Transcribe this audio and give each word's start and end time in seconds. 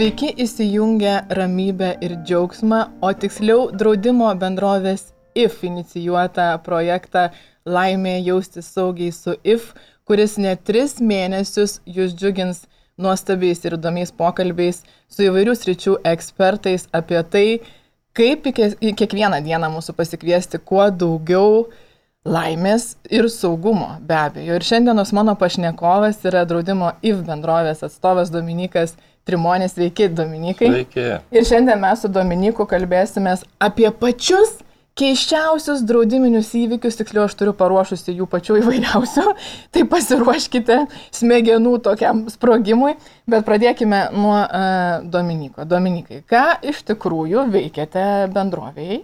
Sveiki 0.00 0.30
įsijungę 0.40 1.14
ramybę 1.28 1.90
ir 2.00 2.14
džiaugsmą, 2.24 2.76
o 3.04 3.08
tiksliau 3.12 3.66
draudimo 3.68 4.30
bendrovės 4.42 5.02
IF 5.36 5.58
inicijuotą 5.68 6.46
projektą 6.64 7.26
Laimė 7.68 8.14
jausti 8.24 8.62
saugiai 8.64 9.12
su 9.12 9.34
IF, 9.44 9.74
kuris 10.08 10.38
net 10.40 10.62
tris 10.64 10.94
mėnesius 11.04 11.82
jūs 11.84 12.14
džiugins 12.16 12.62
nuostabiais 12.96 13.60
ir 13.68 13.76
įdomiais 13.76 14.14
pokalbiais 14.22 14.80
su 15.12 15.26
įvairių 15.26 15.58
sričių 15.60 15.98
ekspertais 16.14 16.88
apie 16.96 17.20
tai, 17.34 17.44
kaip 18.16 18.48
kiekvieną 18.56 19.42
dieną 19.44 19.68
mūsų 19.76 19.98
pasikviesti 20.00 20.64
kuo 20.64 20.88
daugiau 20.88 21.66
laimės 22.24 22.94
ir 23.12 23.28
saugumo, 23.28 23.98
be 24.00 24.16
abejo. 24.16 24.56
Ir 24.56 24.64
šiandienos 24.64 25.12
mano 25.12 25.36
pašnekovas 25.36 26.24
yra 26.24 26.48
draudimo 26.48 26.94
IF 27.04 27.20
bendrovės 27.28 27.84
atstovas 27.84 28.32
Dominikas 28.32 28.96
Trimonės. 29.28 29.76
Sveiki, 29.76 30.08
Dominikai. 30.14 30.70
Sveiki. 30.72 31.06
Ir 31.34 31.46
šiandien 31.46 31.80
mes 31.82 32.02
su 32.02 32.10
Dominiku 32.12 32.66
kalbėsime 32.68 33.36
apie 33.62 33.90
pačius 33.92 34.58
keiščiausius 35.00 35.84
draudiminius 35.88 36.50
įvykius, 36.58 36.98
tiksliau 36.98 37.24
aš 37.28 37.36
turiu 37.38 37.54
paruošusi 37.56 38.14
jų 38.18 38.26
pačių 38.30 38.58
įvairiausių, 38.60 39.26
tai 39.72 39.84
pasiruoškite 39.88 40.80
smegenų 41.16 41.76
tokiam 41.84 42.26
sprogimui, 42.32 42.96
bet 43.30 43.46
pradėkime 43.48 44.08
nuo 44.16 44.36
uh, 44.42 45.06
Dominiko. 45.12 45.64
Dominikai, 45.68 46.22
ką 46.28 46.44
iš 46.72 46.82
tikrųjų 46.90 47.46
veikiate 47.54 48.04
bendrovėjai? 48.34 49.02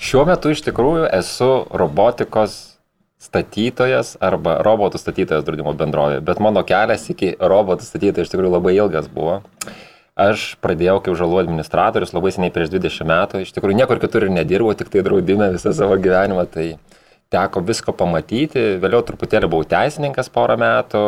Šiuo 0.00 0.24
metu 0.28 0.52
iš 0.54 0.62
tikrųjų 0.64 1.08
esu 1.12 1.50
robotikos 1.76 2.58
statytojas 3.20 4.14
arba 4.24 4.56
robotų 4.64 4.98
statytojas 5.00 5.44
draudimo 5.44 5.74
bendrovė, 5.76 6.20
bet 6.24 6.40
mano 6.40 6.62
kelias 6.66 7.04
iki 7.12 7.34
robotų 7.36 7.84
statytojo 7.84 8.24
iš 8.24 8.32
tikrųjų 8.32 8.52
labai 8.56 8.74
ilgas 8.78 9.10
buvo. 9.12 9.42
Aš 10.20 10.54
pradėjau 10.60 10.98
kaip 11.04 11.16
žalų 11.16 11.38
administratorius 11.44 12.14
labai 12.16 12.32
seniai 12.34 12.52
prieš 12.52 12.72
20 12.72 13.08
metų, 13.08 13.42
iš 13.44 13.52
tikrųjų 13.56 13.76
niekur 13.78 14.00
kitur 14.02 14.26
ir 14.26 14.32
nedirbau, 14.34 14.72
tik 14.76 14.90
tai 14.92 15.04
draudime 15.06 15.52
visą 15.54 15.72
savo 15.76 15.96
gyvenimą, 16.00 16.44
tai 16.50 16.66
teko 17.32 17.62
visko 17.64 17.94
pamatyti, 17.96 18.80
vėliau 18.82 19.04
truputėlį 19.06 19.48
buvau 19.52 19.68
teisininkas 19.68 20.32
porą 20.32 20.58
metų, 20.60 21.04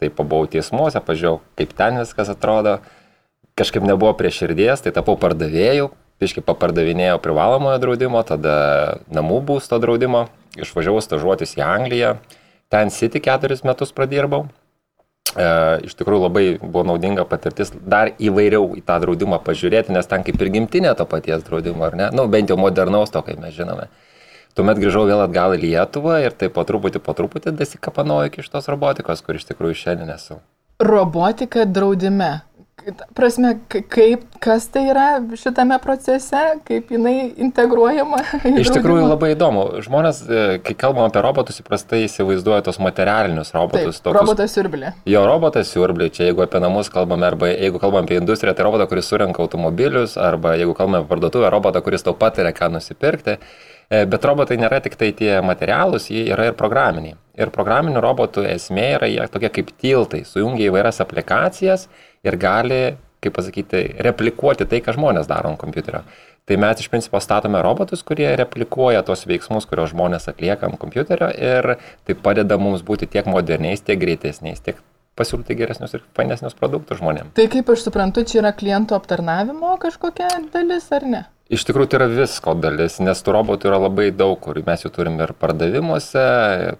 tai 0.00 0.12
pabuvau 0.12 0.46
teismuose, 0.50 1.02
pažiūrėjau, 1.02 1.40
kaip 1.58 1.74
ten 1.76 2.00
viskas 2.00 2.30
atrodo, 2.32 2.78
kažkaip 3.58 3.84
nebuvo 3.88 4.14
prie 4.18 4.30
širdies, 4.32 4.84
tai 4.84 4.94
tapau 4.94 5.16
pardavėjų, 5.20 5.90
piškai 6.22 6.44
papardavinėjau 6.46 7.20
privalomojo 7.22 7.78
draudimo, 7.82 8.22
tada 8.26 8.56
namų 9.12 9.40
būsto 9.50 9.80
draudimo, 9.82 10.26
išvažiavau 10.58 11.02
stažuotis 11.02 11.56
į 11.58 11.64
Angliją, 11.66 12.16
ten 12.70 12.92
City 12.94 13.22
keturis 13.22 13.64
metus 13.66 13.94
pradirbau 13.94 14.46
E, 15.34 15.46
iš 15.88 15.96
tikrųjų 15.98 16.22
labai 16.28 16.44
buvo 16.62 16.84
naudinga 16.86 17.24
patirtis 17.26 17.72
dar 17.74 18.12
įvairiau 18.22 18.76
į 18.78 18.84
tą 18.86 19.00
draudimą 19.02 19.40
pažiūrėti, 19.42 19.94
nes 19.94 20.06
ten 20.06 20.22
kaip 20.26 20.38
ir 20.38 20.50
gimtinė 20.54 20.92
to 20.94 21.06
paties 21.10 21.42
draudimo, 21.46 21.82
ar 21.88 21.96
ne? 21.98 22.06
Na, 22.06 22.22
nu, 22.22 22.26
bent 22.30 22.52
jau 22.52 22.58
modernaus 22.60 23.10
to, 23.10 23.22
kaip 23.26 23.40
mes 23.42 23.54
žinome. 23.56 23.88
Tuomet 24.54 24.78
grįžau 24.78 25.02
vėl 25.08 25.24
atgal 25.24 25.56
į 25.56 25.64
Lietuvą 25.64 26.20
ir 26.22 26.36
taip 26.38 26.54
po 26.54 26.62
truputį, 26.62 27.02
po 27.02 27.16
truputį 27.18 27.56
dasikapanoju 27.58 28.30
iki 28.30 28.44
šitos 28.46 28.70
robotikos, 28.70 29.24
kur 29.26 29.34
iš 29.34 29.48
tikrųjų 29.48 29.80
šiandien 29.80 30.14
esu. 30.14 30.38
Robotika 30.78 31.66
draudime 31.66 32.44
prasme, 33.14 33.54
kaip, 33.68 34.24
kas 34.42 34.66
tai 34.72 34.84
yra 34.90 35.06
šitame 35.38 35.76
procese, 35.82 36.42
kaip 36.68 36.90
jinai 36.92 37.32
integruojama. 37.46 38.20
Iš 38.60 38.72
tikrųjų 38.74 39.06
labai 39.08 39.32
įdomu. 39.34 39.66
Žmonės, 39.84 40.20
e, 40.26 40.44
kai 40.64 40.76
kalbam 40.78 41.08
apie 41.08 41.22
robotus, 41.24 41.60
įprastai 41.62 42.04
įsivaizduoja 42.08 42.64
tos 42.66 42.80
materialinius 42.82 43.54
robotus. 43.56 44.00
Taip, 44.00 44.08
tokius, 44.08 44.20
robotas 44.20 44.56
siurblė. 44.56 44.94
Jo, 45.08 45.24
robotas 45.28 45.70
siurblė. 45.72 46.10
Čia 46.14 46.28
jeigu 46.30 46.44
apie 46.44 46.60
namus 46.64 46.90
kalbame, 46.92 47.26
arba 47.28 47.52
jeigu 47.52 47.80
kalbame 47.82 48.08
apie 48.08 48.20
industriją, 48.20 48.56
tai 48.56 48.66
robotą, 48.68 48.88
kuris 48.90 49.08
surenka 49.10 49.44
automobilius, 49.44 50.18
arba 50.20 50.56
jeigu 50.60 50.76
kalbame 50.76 51.02
apie 51.02 51.12
parduotuvę, 51.14 51.52
robotą, 51.54 51.84
kuris 51.84 52.04
tau 52.04 52.16
patiria, 52.18 52.52
ką 52.56 52.72
nusipirkti. 52.76 53.38
E, 53.90 54.04
bet 54.08 54.24
robotai 54.24 54.58
nėra 54.60 54.80
tik 54.84 54.96
tai 55.00 55.10
tie 55.16 55.38
materialūs, 55.44 56.08
jie 56.12 56.26
yra 56.32 56.48
ir 56.50 56.58
programiniai. 56.58 57.18
Ir 57.38 57.50
programinių 57.54 58.00
robotų 58.02 58.46
esmė 58.48 58.90
yra 58.98 59.08
jie 59.10 59.24
tokie 59.32 59.50
kaip 59.52 59.72
tiltai, 59.80 60.22
sujungia 60.28 60.68
įvairias 60.70 61.02
aplikacijas 61.04 61.88
ir 62.24 62.38
gali, 62.40 62.82
kaip 63.24 63.34
pasakyti, 63.36 63.82
replikuoti 64.04 64.68
tai, 64.70 64.80
ką 64.84 64.94
žmonės 64.96 65.28
daro 65.28 65.50
ant 65.50 65.60
kompiuterio. 65.60 66.04
Tai 66.44 66.58
mes 66.60 66.80
iš 66.80 66.90
principo 66.92 67.20
statome 67.24 67.60
robotus, 67.64 68.02
kurie 68.04 68.28
replikuoja 68.36 69.00
tos 69.04 69.24
veiksmus, 69.28 69.64
kuriuos 69.68 69.94
žmonės 69.94 70.28
atlieka 70.32 70.68
ant 70.68 70.80
kompiuterio 70.80 71.30
ir 71.32 71.76
tai 72.04 72.16
padeda 72.26 72.60
mums 72.60 72.84
būti 72.84 73.08
tiek 73.08 73.28
moderniais, 73.30 73.84
tiek 73.84 74.00
greitesniais, 74.00 74.60
tiek 74.60 74.80
pasiūlyti 75.18 75.56
geresnius 75.56 75.94
ir 75.96 76.02
fainesnius 76.16 76.56
produktus 76.58 77.00
žmonėms. 77.00 77.32
Tai 77.38 77.46
kaip 77.50 77.70
aš 77.72 77.86
suprantu, 77.86 78.26
čia 78.28 78.42
yra 78.42 78.52
klientų 78.56 78.98
aptarnavimo 78.98 79.76
kažkokia 79.82 80.28
dalis 80.52 80.90
ar 80.92 81.08
ne? 81.08 81.22
Iš 81.52 81.66
tikrųjų, 81.68 81.90
tai 81.92 81.98
yra 81.98 82.06
visko 82.08 82.54
dalis, 82.56 82.94
nes 83.04 83.18
tų 83.20 83.34
robotų 83.36 83.68
yra 83.68 83.78
labai 83.82 84.06
daug, 84.16 84.38
kur 84.40 84.56
mes 84.64 84.80
jų 84.80 84.90
turim 84.94 85.18
ir 85.20 85.34
pardavimuose, 85.36 86.22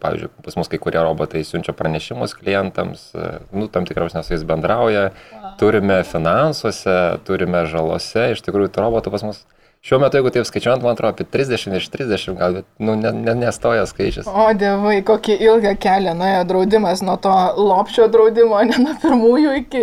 pavyzdžiui, 0.01 0.31
pas 0.47 0.57
mus 0.57 0.71
kai 0.73 0.81
kurie 0.81 1.03
robotai 1.05 1.43
siunčia 1.45 1.75
pranešimus 1.77 2.33
klientams, 2.39 3.11
nu, 3.53 3.69
tam 3.69 3.85
tikriausiai 3.85 4.23
nes 4.23 4.31
su 4.31 4.33
jais 4.33 4.47
bendrauja, 4.49 5.11
wow. 5.35 5.51
turime 5.61 6.01
finansuose, 6.09 6.97
turime 7.29 7.67
žalose, 7.69 8.31
iš 8.33 8.41
tikrųjų, 8.47 8.73
tų 8.73 8.87
robotų 8.87 9.13
pas 9.13 9.27
mus 9.29 9.45
Šiuo 9.85 9.99
metu, 10.01 10.17
jeigu 10.17 10.31
taip 10.33 10.47
skaičiuojant, 10.49 10.81
man 10.81 10.95
atrodo, 10.97 11.13
apie 11.13 11.27
30 11.29 11.75
iš 11.77 11.91
30 11.93 12.39
gal, 12.39 12.55
bet, 12.57 12.65
nu, 12.81 12.95
ne, 12.97 13.11
ne, 13.13 13.35
nestoja 13.37 13.83
skaičius. 13.85 14.25
O, 14.25 14.47
dievai, 14.57 15.03
kokį 15.05 15.37
ilgą 15.45 15.75
kelią 15.77 16.15
nuėjo 16.17 16.47
draudimas 16.49 17.03
nuo 17.05 17.19
to 17.21 17.35
lopšio 17.61 18.07
draudimo, 18.15 18.63
ne 18.65 18.79
nuo 18.81 18.95
pirmųjų 19.03 19.53
iki 19.59 19.83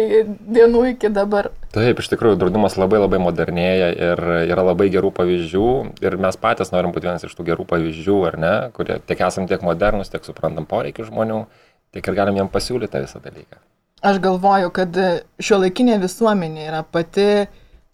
dienų 0.57 0.87
iki 0.95 1.11
dabar. 1.13 1.51
Taip, 1.71 2.01
iš 2.03 2.09
tikrųjų, 2.11 2.35
draudimas 2.35 2.75
labai 2.75 2.99
labai 2.99 3.19
modernėja 3.23 3.91
ir 3.95 4.21
yra 4.51 4.63
labai 4.67 4.89
gerų 4.91 5.13
pavyzdžių 5.15 5.67
ir 6.03 6.17
mes 6.19 6.37
patys 6.39 6.73
norim 6.73 6.91
būti 6.91 7.07
vienas 7.07 7.23
iš 7.23 7.35
tų 7.37 7.45
gerų 7.47 7.65
pavyzdžių, 7.69 8.15
ar 8.27 8.37
ne, 8.43 8.53
kurie 8.75 8.97
tiek 9.07 9.23
esam 9.23 9.47
tiek 9.47 9.63
modernus, 9.63 10.11
tiek 10.11 10.25
suprantam 10.27 10.67
poreikių 10.67 11.07
žmonių, 11.07 11.45
tiek 11.95 12.09
ir 12.11 12.17
galim 12.17 12.41
jiem 12.41 12.51
pasiūlyti 12.51 13.05
visą 13.05 13.23
dalyką. 13.23 13.61
Aš 14.03 14.19
galvoju, 14.19 14.71
kad 14.75 14.99
šio 15.39 15.61
laikinė 15.61 15.95
visuomenė 16.01 16.67
yra 16.67 16.81
pati 16.83 17.45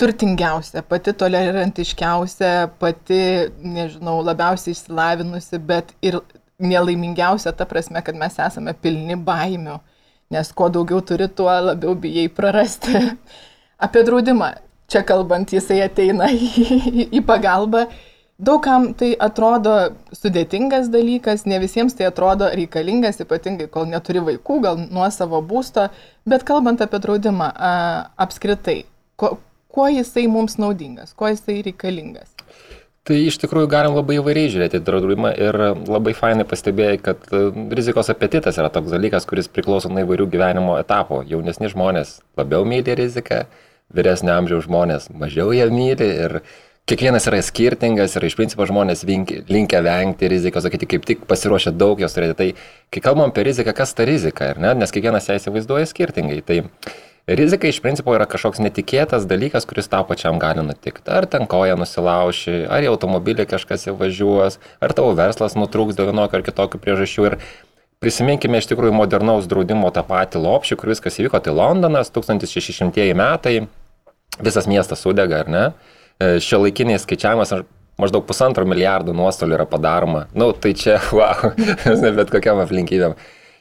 turtingiausia, 0.02 0.82
pati 0.88 1.14
tolerantiškiausia, 1.18 2.54
pati, 2.82 3.22
nežinau, 3.62 4.20
labiausiai 4.26 4.74
išsilavinusi, 4.74 5.60
bet 5.70 5.94
ir 6.06 6.20
nelaimingiausia 6.58 7.54
ta 7.54 7.68
prasme, 7.70 8.02
kad 8.06 8.18
mes 8.18 8.38
esame 8.42 8.74
pilni 8.82 9.18
baimių, 9.28 9.78
nes 10.34 10.50
kuo 10.58 10.70
daugiau 10.74 11.02
turi, 11.06 11.30
tuo 11.30 11.52
labiau 11.52 11.94
bijai 11.94 12.26
prarasti. 12.34 13.04
Apie 13.78 14.02
draudimą, 14.04 14.52
čia 14.90 15.04
kalbant, 15.06 15.52
jisai 15.54 15.84
ateina 15.86 16.30
į, 16.34 16.48
į, 16.48 17.10
į 17.20 17.24
pagalbą. 17.28 17.88
Daugam 18.38 18.92
tai 18.94 19.16
atrodo 19.18 19.74
sudėtingas 20.14 20.92
dalykas, 20.94 21.48
ne 21.50 21.58
visiems 21.62 21.96
tai 21.98 22.06
atrodo 22.06 22.52
reikalingas, 22.54 23.18
ypatingai 23.24 23.66
kol 23.74 23.88
neturi 23.90 24.22
vaikų, 24.22 24.60
gal 24.62 24.78
nuo 24.84 25.08
savo 25.14 25.42
būsto, 25.42 25.88
bet 26.30 26.46
kalbant 26.46 26.84
apie 26.86 27.02
draudimą 27.02 27.50
a, 27.50 27.72
apskritai, 28.28 28.84
ko, 29.18 29.40
kuo 29.74 29.88
jisai 29.90 30.28
mums 30.30 30.60
naudingas, 30.62 31.18
kuo 31.18 31.32
jisai 31.34 31.64
reikalingas. 31.66 32.30
Tai 33.08 33.16
iš 33.24 33.38
tikrųjų 33.40 33.70
galim 33.72 33.94
labai 33.96 34.18
įvairiai 34.20 34.50
žiūrėti 34.52 34.82
draudimą 34.84 35.30
ir 35.40 35.58
labai 35.88 36.12
fainai 36.18 36.44
pastebėjai, 36.46 36.98
kad 37.00 37.30
e, 37.32 37.46
rizikos 37.78 38.12
apetitas 38.12 38.58
yra 38.60 38.68
toks 38.74 38.92
dalykas, 38.92 39.26
kuris 39.30 39.48
priklauso 39.48 39.88
nuo 39.88 40.04
įvairių 40.04 40.28
gyvenimo 40.34 40.76
etapų. 40.82 41.22
Jaunesni 41.30 41.72
žmonės 41.72 42.18
labiau 42.38 42.68
myli 42.68 42.98
riziką, 43.00 43.46
vyresnio 43.94 44.36
amžiaus 44.36 44.68
žmonės 44.68 45.12
mažiau 45.16 45.54
ją 45.56 45.68
myli 45.72 46.08
ir 46.26 46.40
kiekvienas 46.88 47.28
yra 47.30 47.42
skirtingas 47.44 48.16
ir 48.16 48.28
iš 48.28 48.38
principo 48.40 48.68
žmonės 48.68 49.04
linkia 49.08 49.82
vengti 49.84 50.30
rizikos, 50.32 50.64
sakyti, 50.68 50.88
kaip 50.94 51.08
tik 51.08 51.26
pasiruošę 51.28 51.76
daug 51.76 52.00
jos 52.00 52.16
turėti. 52.16 52.38
Tai 52.38 52.48
kai 52.94 53.04
kalbam 53.04 53.32
apie 53.32 53.44
riziką, 53.48 53.76
kas 53.76 53.92
ta 53.96 54.08
rizika, 54.08 54.54
ne? 54.60 54.76
nes 54.80 54.96
kiekvienas 54.96 55.28
ją 55.28 55.40
įsivaizduoja 55.42 55.90
skirtingai. 55.92 56.40
Tai 56.48 56.62
Rizika 57.28 57.68
iš 57.68 57.82
principo 57.84 58.14
yra 58.16 58.24
kažkoks 58.24 58.62
netikėtas 58.64 59.26
dalykas, 59.28 59.66
kuris 59.68 59.90
tau 59.92 60.06
pačiam 60.08 60.38
gali 60.40 60.62
nutikti. 60.64 61.10
Ar 61.12 61.26
ten 61.28 61.44
koja 61.52 61.76
nusilauši, 61.76 62.62
ar 62.72 62.86
į 62.86 62.88
automobilį 62.94 63.44
kažkas 63.52 63.84
įvažiuos, 63.92 64.56
ar 64.80 64.94
tavo 64.96 65.12
verslas 65.12 65.58
nutrūks 65.60 65.98
dėl 65.98 66.08
vienokio 66.14 66.40
ar 66.40 66.46
kitokio 66.48 66.80
priežasčių. 66.80 67.26
Ir 67.28 67.36
prisiminkime 68.04 68.62
iš 68.62 68.70
tikrųjų 68.72 68.94
modernaus 68.96 69.48
draudimo 69.50 69.90
tą 69.94 70.04
patį 70.08 70.42
lopšį, 70.44 70.78
kur 70.78 70.94
viskas 70.94 71.18
įvyko, 71.22 71.42
tai 71.44 71.56
Londonas, 71.56 72.12
1600 72.14 73.08
metai, 73.18 73.56
visas 74.44 74.70
miestas 74.70 75.02
sudega, 75.06 75.42
ar 75.46 75.50
ne? 75.52 75.64
E, 76.20 76.38
Šio 76.44 76.62
laikiniais 76.66 77.06
skaičiavimas 77.08 77.56
maždaug 77.98 78.28
pusantro 78.30 78.66
milijardo 78.70 79.16
nuostolių 79.18 79.58
yra 79.58 79.66
padaroma. 79.70 80.28
Na, 80.34 80.46
nu, 80.46 80.54
tai 80.54 80.76
čia, 80.78 81.00
wow, 81.18 81.52
bet 82.06 82.34
kokiam 82.34 82.62
aplinkybėm. 82.64 83.18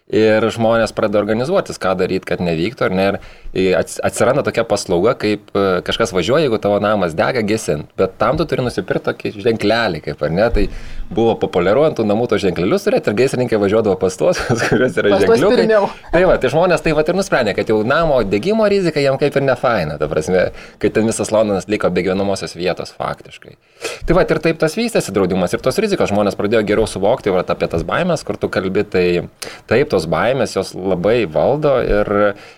Ir 0.07 0.45
žmonės 0.55 0.93
pradeda 0.95 1.19
organizuotis, 1.19 1.81
ką 1.83 1.97
daryti, 1.99 2.29
kad 2.29 2.39
nevyktų, 2.45 2.85
ar 2.87 2.93
ne, 2.95 3.07
ir 3.59 3.75
atsiranda 3.75 4.45
tokia 4.47 4.63
paslauga, 4.69 5.17
kaip 5.19 5.51
e, 5.51 5.65
kažkas 5.89 6.13
važiuoja, 6.15 6.45
jeigu 6.45 6.61
tavo 6.63 6.77
namas 6.79 7.17
dega 7.19 7.43
gesint, 7.43 7.89
bet 7.99 8.15
tam 8.21 8.39
tu 8.39 8.47
turi 8.47 8.63
nusipirkti 8.63 9.09
tokį 9.09 9.33
ženklelį, 9.49 10.05
kaip 10.05 10.23
ar 10.23 10.31
ne, 10.37 10.47
tai 10.55 10.69
buvo 11.11 11.35
populiaru 11.39 11.85
ant 11.87 11.97
tų 11.99 12.07
namų 12.09 12.27
to 12.31 12.39
ženklelius 12.43 12.87
turėti 12.87 13.13
ir 13.13 13.17
gaisrininkai 13.21 13.61
važiuodavo 13.63 13.97
pas 14.01 14.17
tuos, 14.19 14.41
kuriuos 14.67 14.99
yra 15.01 15.21
ženkliukai. 15.23 15.67
Tai 16.13 16.23
va, 16.29 16.37
tai 16.43 16.51
žmonės 16.53 16.85
tai 16.85 16.95
va 16.97 17.05
ir 17.07 17.19
nusprendė, 17.19 17.55
kad 17.57 17.71
jau 17.71 17.79
namo 17.87 18.19
degimo 18.27 18.67
rizika 18.71 19.03
jam 19.03 19.19
kaip 19.21 19.37
ir 19.39 19.47
ne 19.47 19.57
faina, 19.59 19.99
ta 20.01 20.09
prasme, 20.11 20.49
kai 20.83 20.91
ten 20.95 21.07
visas 21.09 21.31
Londonas 21.35 21.69
liko 21.71 21.91
be 21.95 22.05
gyvenamosios 22.07 22.57
vietos 22.59 22.93
faktiškai. 22.97 23.57
Tai 24.09 24.17
va, 24.17 24.25
ir 24.27 24.41
taip 24.43 24.59
tas 24.61 24.77
vystėsi 24.79 25.15
draudimas 25.15 25.55
ir 25.55 25.63
tos 25.63 25.79
rizikos 25.83 26.11
žmonės 26.11 26.39
pradėjo 26.39 26.65
geriau 26.67 26.89
suvokti 26.91 27.33
va, 27.35 27.45
apie 27.47 27.69
tas 27.71 27.85
baimės, 27.87 28.25
kur 28.27 28.39
tu 28.41 28.51
kalbi, 28.53 28.85
tai 28.89 29.07
taip 29.71 29.91
tos 29.93 30.09
baimės 30.11 30.57
jos 30.57 30.73
labai 30.75 31.19
valdo 31.31 31.77
ir 31.85 32.13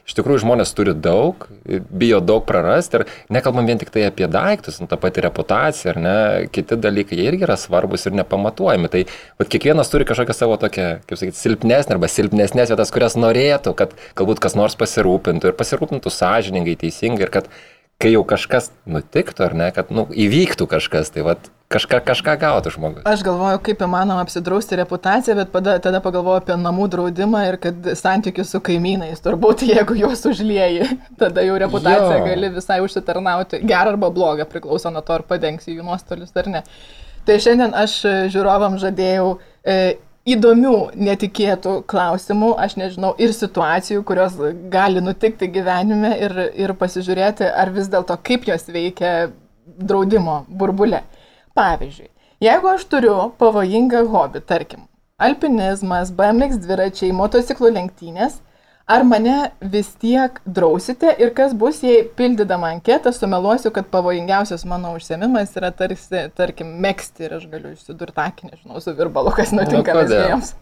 iš 0.09 0.17
tikrųjų 0.19 0.45
žmonės 0.47 0.73
turi 0.77 0.95
daug, 0.97 1.49
bijo 1.69 2.21
daug 2.25 2.47
prarasti 2.49 3.01
ir 3.01 3.07
nekalbam 3.35 3.69
vien 3.69 3.81
tik 3.81 3.93
tai 3.95 4.07
apie 4.09 4.29
daiktus, 4.31 4.81
nu, 4.83 4.89
ta 4.91 4.99
pati 5.01 5.25
reputacija 5.25 5.93
ar 5.95 6.01
ne, 6.03 6.17
kiti 6.55 6.79
dalykai 6.79 7.19
irgi 7.27 7.47
yra 7.49 7.59
svarbus 7.61 8.07
ir 8.09 8.17
nepamatuojami. 8.39 8.89
Tai 8.89 9.05
vat, 9.39 9.49
kiekvienas 9.49 9.91
turi 9.91 10.07
kažkokią 10.09 10.37
savo 10.37 10.57
tokią, 10.57 11.01
kaip 11.07 11.19
sakyti, 11.19 11.39
silpnesnę 11.39 11.97
arba 11.97 12.09
silpnesnės 12.09 12.73
vietas, 12.73 12.93
kurias 12.95 13.19
norėtų, 13.19 13.75
kad 13.75 13.95
galbūt 14.19 14.41
kas 14.41 14.57
nors 14.59 14.79
pasirūpintų 14.79 15.51
ir 15.51 15.59
pasirūpintų 15.59 16.13
sąžiningai, 16.13 16.79
teisingai 16.79 17.27
ir 17.27 17.35
kad 17.35 17.51
kai 17.99 18.13
jau 18.13 18.23
kažkas 18.23 18.71
nutiktų 18.87 19.43
ar 19.49 19.55
ne, 19.59 19.71
kad 19.75 19.89
nu, 19.91 20.07
įvyktų 20.15 20.69
kažkas, 20.71 21.11
tai 21.11 21.25
vat, 21.27 21.49
kažką, 21.73 21.99
kažką 22.07 22.37
gautų 22.39 22.71
žmogus. 22.77 23.03
Aš 23.11 23.25
galvoju, 23.27 23.59
kaip 23.67 23.83
įmanoma 23.83 24.23
apsidrausti 24.23 24.79
reputaciją, 24.79 25.35
bet 25.41 25.51
pada, 25.51 25.75
tada 25.83 25.99
pagalvoju 26.05 26.39
apie 26.39 26.55
namų 26.63 26.87
draudimą 26.95 27.43
ir 27.49 27.59
kad 27.59 27.91
santykius 27.99 28.55
su 28.55 28.63
kaimynais, 28.63 29.19
turbūt 29.25 29.67
jeigu 29.73 29.99
juos 29.99 30.23
užlieji, 30.31 30.87
tada 31.19 31.43
jau 31.43 31.59
reputaciją 31.59 32.21
Jo. 32.21 32.23
gali 32.31 32.53
visai 32.55 32.79
užsitarnauti. 32.87 33.65
Gerą 33.67 33.97
arba 33.97 34.13
blogą, 34.15 34.47
priklauso 34.47 34.95
nuo 34.95 35.03
to, 35.03 35.19
ar 35.19 35.27
padengsi 35.27 35.75
jų 35.75 35.91
nuostolius 35.91 36.31
ar 36.39 36.55
ne. 36.55 36.65
Tai 37.29 37.35
šiandien 37.45 37.75
aš 37.77 37.95
e, 38.09 38.11
žiūrovam 38.33 38.79
žadėjau 38.81 39.35
e, 39.61 39.99
įdomių, 40.33 40.77
netikėtų 40.97 41.75
klausimų, 41.89 42.55
aš 42.65 42.79
nežinau, 42.81 43.11
ir 43.21 43.35
situacijų, 43.37 44.01
kurios 44.09 44.39
gali 44.73 45.03
nutikti 45.05 45.51
gyvenime 45.53 46.15
ir, 46.25 46.35
ir 46.57 46.73
pasižiūrėti, 46.81 47.45
ar 47.49 47.73
vis 47.75 47.91
dėlto 47.93 48.17
kaip 48.25 48.49
jos 48.49 48.65
veikia 48.73 49.13
draudimo 49.77 50.43
burbulė. 50.49 51.03
Pavyzdžiui, 51.59 52.09
jeigu 52.49 52.73
aš 52.73 52.89
turiu 52.89 53.17
pavojingą 53.41 54.07
hobį, 54.09 54.45
tarkim, 54.49 54.87
alpinizmas, 55.21 56.15
BMX 56.17 56.63
dviračiai, 56.65 57.13
motociklų 57.13 57.75
lenktynės, 57.77 58.41
ar 58.89 59.05
mane 59.05 59.37
vis 59.61 59.91
tiek 60.01 60.41
drausite 60.47 61.13
ir 61.21 61.33
kas 61.37 61.53
bus, 61.59 61.83
jei 61.85 62.03
pildydama 62.17 62.73
anketą 62.77 63.13
sumeluosiu, 63.13 63.73
kad 63.75 63.91
pavojingiausias 63.93 64.65
mano 64.69 64.95
užsiemimas 64.97 65.53
yra 65.61 65.71
tarsi, 65.77 66.25
tarkim, 66.39 66.73
mėgsti 66.83 67.29
ir 67.29 67.37
aš 67.39 67.47
galiu 67.53 67.75
išsidurti 67.77 68.25
akį, 68.25 68.51
nežinau, 68.53 68.83
su 68.83 68.97
virbalu, 68.97 69.35
kas 69.37 69.53
nutinka 69.57 69.97
Nu, 69.97 70.05
visiems. 70.09 70.55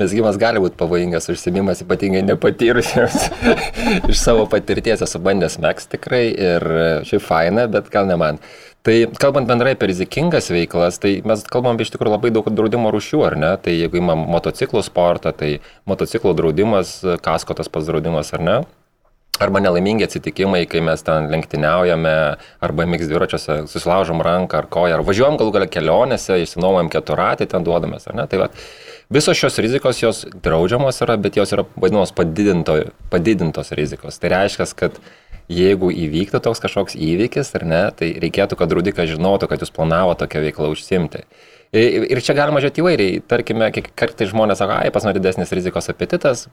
Mesgymas 0.00 0.34
gali 0.40 0.58
būti 0.58 0.74
pavojingas 0.80 1.28
užsimimas, 1.30 1.84
ypatingai 1.84 2.24
nepatyrusiems. 2.26 3.28
Iš 4.10 4.18
savo 4.18 4.48
patirties 4.50 5.04
esu 5.06 5.20
bandęs 5.22 5.60
mėgs 5.62 5.86
tikrai 5.92 6.24
ir 6.32 6.66
šiaip 7.06 7.22
faina, 7.22 7.68
bet 7.70 7.92
gal 7.94 8.08
ne 8.10 8.16
man. 8.18 8.40
Tai 8.84 8.94
kalbant 9.16 9.48
bendrai 9.48 9.72
apie 9.72 9.88
rizikingas 9.88 10.50
veiklas, 10.52 10.98
tai 11.00 11.14
mes 11.24 11.40
kalbam 11.48 11.78
iš 11.80 11.88
tikrųjų 11.94 12.18
labai 12.18 12.30
daug 12.34 12.50
draudimo 12.52 12.90
rūšių, 12.92 13.20
ar 13.24 13.36
ne? 13.40 13.52
Tai 13.64 13.72
jeigu 13.72 13.96
imam 13.96 14.26
motociklų 14.28 14.82
sportą, 14.84 15.32
tai 15.32 15.54
motociklų 15.88 16.34
draudimas, 16.36 16.98
kasko 17.24 17.56
tas 17.56 17.72
pats 17.72 17.88
draudimas, 17.88 18.34
ar 18.36 18.44
ne? 18.44 18.56
Arba 19.40 19.62
nelaimingi 19.64 20.04
atsitikimai, 20.04 20.66
kai 20.68 20.84
mes 20.84 21.00
ten 21.02 21.30
lenktyniaujame, 21.32 22.12
arba 22.68 22.86
mix 22.86 23.08
dviračiuose 23.08 23.62
susilaužom 23.72 24.20
ranką 24.22 24.60
ar 24.60 24.68
koją, 24.76 24.98
ar 24.98 25.06
važiuojam 25.08 25.40
galų 25.40 25.56
galę 25.56 25.70
kelionėse, 25.72 26.36
išsinuomojam 26.44 26.92
keturatį, 26.92 27.48
ten 27.50 27.64
duodamės, 27.64 28.04
ar 28.12 28.20
ne? 28.20 28.28
Tai 28.28 28.44
va, 28.44 28.52
visos 29.16 29.40
šios 29.40 29.56
rizikos 29.64 30.04
jos 30.04 30.26
draudžiamos 30.44 31.00
yra, 31.08 31.16
bet 31.24 31.40
jos 31.40 31.56
yra 31.56 31.64
vadinamos 31.72 32.12
padidinto, 32.12 32.76
padidintos 33.08 33.72
rizikos. 33.80 34.20
Tai 34.20 34.36
reiškia, 34.36 34.68
kad 34.76 35.00
jeigu 35.52 35.90
įvyktų 35.92 36.40
toks 36.44 36.62
kažkoks 36.64 36.96
įvykis, 36.96 37.52
ar 37.58 37.66
ne, 37.68 37.82
tai 37.96 38.12
reikėtų, 38.22 38.58
kad 38.58 38.70
draudikas 38.70 39.10
žinotų, 39.12 39.50
kad 39.50 39.64
jūs 39.64 39.74
planavo 39.74 40.16
tokią 40.18 40.42
veiklą 40.46 40.70
užsimti. 40.72 41.24
Ir 41.74 42.20
čia 42.22 42.36
galima 42.38 42.60
žiūrėti 42.62 42.84
įvairiai. 42.84 43.22
Tarkime, 43.26 43.68
kiek 43.74 43.88
kartai 43.98 44.28
žmonės 44.30 44.60
sako, 44.62 44.76
ai, 44.78 44.92
pas 44.94 45.04
mane 45.04 45.18
didesnis 45.18 45.50
rizikos 45.56 45.90
apetitas, 45.90 46.46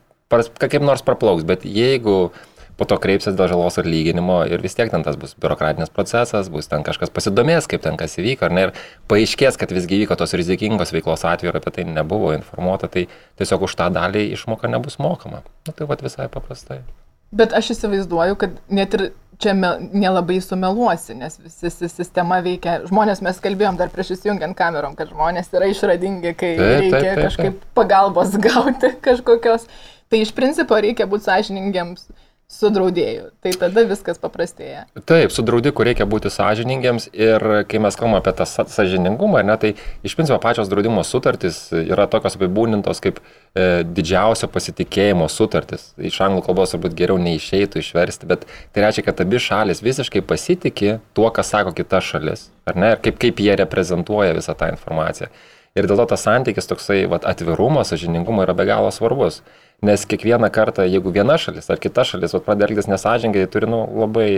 kaip 0.58 0.82
nors 0.82 1.04
praplauks, 1.06 1.46
bet 1.46 1.62
jeigu 1.68 2.32
po 2.76 2.86
to 2.88 2.96
kreipsis 2.98 3.36
dėl 3.38 3.50
žalos 3.52 3.76
atlyginimo 3.78 4.40
ir 4.48 4.62
vis 4.64 4.74
tiek 4.74 4.90
ten 4.90 5.04
tas 5.06 5.18
bus 5.20 5.36
biurokratinis 5.38 5.92
procesas, 5.94 6.48
bus 6.50 6.70
ten 6.70 6.82
kažkas 6.86 7.12
pasidomės, 7.14 7.68
kaip 7.70 7.84
ten 7.84 7.98
kas 8.00 8.16
įvyko, 8.18 8.48
ar 8.48 8.56
ne, 8.56 8.64
ir 8.66 8.74
paaiškės, 9.12 9.60
kad 9.60 9.74
visgi 9.76 10.00
įvyko 10.00 10.16
tos 10.18 10.34
rizikingos 10.38 10.94
veiklos 10.96 11.26
atveju 11.28 11.52
ir 11.52 11.60
apie 11.60 11.74
tai 11.76 11.86
nebuvo 11.86 12.32
informuota, 12.34 12.90
tai 12.90 13.06
tiesiog 13.40 13.68
už 13.68 13.78
tą 13.78 13.92
dalį 13.94 14.26
išmoka 14.38 14.72
nebus 14.72 14.98
mokama. 15.02 15.44
Na 15.68 15.76
tai 15.76 15.86
vad 15.90 16.02
visai 16.02 16.30
paprastai. 16.32 16.82
Bet 17.32 17.52
aš 17.56 17.70
įsivaizduoju, 17.76 18.36
kad 18.36 18.56
net 18.68 18.94
ir 18.98 19.06
čia 19.42 19.54
nelabai 19.56 20.36
sumeluosi, 20.44 21.14
nes 21.18 21.38
visi 21.42 21.70
si- 21.72 21.88
sistema 21.88 22.40
veikia. 22.44 22.82
Žmonės, 22.86 23.22
mes 23.24 23.40
kalbėjom 23.42 23.78
dar 23.80 23.88
prieš 23.90 24.12
įsijungiant 24.18 24.54
kamerom, 24.58 24.94
kad 24.98 25.08
žmonės 25.10 25.48
yra 25.56 25.66
išradingi, 25.72 26.34
kai 26.36 26.52
Taip, 26.56 26.60
taip, 26.60 26.80
reikia 26.82 27.00
taip, 27.00 27.14
taip. 27.14 27.24
kažkaip 27.26 27.64
pagalbos 27.74 28.36
gauti 28.46 28.92
kažkokios. 29.02 29.66
Tai 30.12 30.20
iš 30.20 30.30
principo 30.36 30.76
reikia 30.76 31.06
būti 31.08 31.24
sąžiningiams 31.24 32.04
su 32.52 32.70
draudėju. 32.72 33.30
Tai 33.42 33.52
tada 33.58 33.84
viskas 33.88 34.20
paprastėja. 34.22 34.84
Taip, 35.08 35.32
su 35.32 35.44
draudiku 35.46 35.84
reikia 35.86 36.06
būti 36.08 36.30
sąžiningiams 36.32 37.08
ir 37.16 37.44
kai 37.70 37.80
mes 37.82 37.96
kalbame 37.98 38.20
apie 38.20 38.34
tą 38.38 38.46
sąžiningumą, 38.46 39.40
ne, 39.46 39.56
tai 39.60 39.72
iš 40.04 40.16
principo 40.18 40.38
pačios 40.42 40.70
draudimo 40.70 41.04
sutartys 41.06 41.64
yra 41.80 42.06
tokios 42.12 42.36
apibūdintos 42.38 43.00
kaip 43.04 43.22
e, 43.22 43.82
didžiausio 43.88 44.50
pasitikėjimo 44.52 45.28
sutartys. 45.32 45.90
Iš 45.96 46.20
anglų 46.26 46.44
kalbos 46.48 46.74
turbūt 46.74 46.96
geriau 46.98 47.20
neišeitų 47.22 47.80
išversti, 47.80 48.28
bet 48.30 48.44
tai 48.74 48.86
reiškia, 48.86 49.08
kad 49.08 49.24
abi 49.24 49.40
šalis 49.42 49.82
visiškai 49.84 50.24
pasitikė 50.28 50.98
tuo, 51.16 51.30
ką 51.32 51.46
sako 51.46 51.74
kita 51.76 52.02
šalis, 52.04 52.50
ar 52.68 52.78
ne, 52.78 52.94
ir 52.94 53.02
kaip, 53.04 53.18
kaip 53.22 53.42
jie 53.42 53.56
reprezentuoja 53.64 54.36
visą 54.36 54.56
tą 54.58 54.70
informaciją. 54.76 55.32
Ir 55.72 55.88
dėl 55.88 56.02
to 56.02 56.04
tas 56.10 56.24
santykis 56.26 56.68
toksai 56.68 57.04
vat, 57.08 57.24
atvirumo, 57.28 57.80
sažiningumo 57.88 58.44
yra 58.44 58.52
be 58.56 58.66
galo 58.68 58.90
svarbus. 58.92 59.40
Nes 59.82 60.04
kiekvieną 60.06 60.50
kartą, 60.52 60.84
jeigu 60.86 61.10
viena 61.14 61.38
šalis 61.40 61.70
ar 61.72 61.80
kita 61.80 62.04
šalis 62.06 62.36
pradeda 62.44 62.68
elgtis 62.68 62.90
nesažingai, 62.92 63.46
tai 63.46 63.52
turi 63.54 63.70
nu, 63.72 63.80
labai 64.02 64.28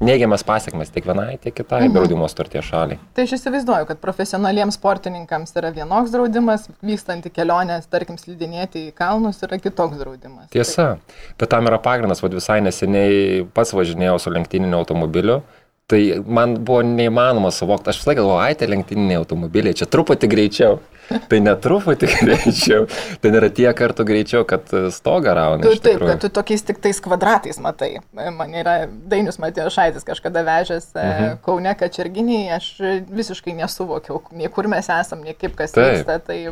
neigiamas 0.00 0.44
pasiekmes 0.46 0.92
tiek 0.94 1.06
vienai, 1.06 1.36
tiek 1.42 1.54
kitai 1.54 1.82
mhm. 1.84 1.94
draudimo 1.96 2.28
sutarties 2.30 2.66
šaliai. 2.70 3.00
Tai 3.14 3.26
aš 3.26 3.34
įsivaizduoju, 3.38 3.88
kad 3.90 4.00
profesionaliems 4.02 4.78
sportininkams 4.78 5.54
yra 5.58 5.72
vienoks 5.74 6.14
draudimas, 6.14 6.68
vykstant 6.86 7.26
į 7.26 7.34
kelionės, 7.34 7.88
tarkim, 7.90 8.18
slidinėti 8.20 8.88
į 8.88 8.94
kalnus 8.98 9.42
yra 9.46 9.58
kitoks 9.62 9.98
draudimas. 10.00 10.48
Tiesa, 10.54 10.94
bet 11.40 11.52
tam 11.52 11.68
yra 11.70 11.80
pagrindas, 11.82 12.22
vad 12.22 12.36
visai 12.38 12.60
neseniai 12.64 13.44
pats 13.54 13.74
važinėjau 13.74 14.18
su 14.22 14.34
lenktyniniu 14.34 14.78
automobiliu. 14.78 15.42
Tai 15.88 15.98
man 16.28 16.58
buvo 16.68 16.82
neįmanoma 16.84 17.48
suvokti, 17.54 17.88
aš 17.88 18.02
visą 18.02 18.10
laiką 18.10 18.20
galvoju, 18.20 18.40
ai, 18.44 18.56
tai 18.60 18.66
lenktyniniai 18.68 19.16
automobiliai, 19.22 19.76
čia 19.76 19.88
truputį 19.88 20.28
greičiau. 20.28 20.78
Tai 21.08 21.38
netruputį 21.40 22.10
greičiau, 22.20 22.84
ten 23.22 23.38
yra 23.38 23.48
tiek 23.56 23.72
kartų 23.72 24.04
greičiau, 24.10 24.44
kad 24.48 24.68
stogą 24.92 25.32
rauna. 25.38 25.64
Tu 25.64 25.80
taip, 25.80 26.02
kad 26.04 26.20
tu 26.20 26.28
tokiais 26.28 26.66
tik 26.68 26.82
tais 26.84 27.00
kvadratais 27.00 27.56
matai. 27.64 27.94
Man 28.12 28.52
yra 28.52 28.82
Dainius 29.08 29.40
Matėjo 29.40 29.70
Šaitis 29.72 30.04
kažkada 30.04 30.44
vežęs 30.44 30.90
mhm. 30.92 31.38
Kaune 31.46 31.72
Kačerginiai, 31.80 32.50
aš 32.58 32.74
visiškai 33.08 33.56
nesuvokiau, 33.56 34.20
nei 34.36 34.52
kur 34.52 34.68
mes 34.68 34.92
esam, 34.92 35.24
nei 35.24 35.32
kaip 35.38 35.56
kas 35.56 35.72
Taip. 35.72 36.02
vyksta. 36.02 36.18
Tai 36.28 36.42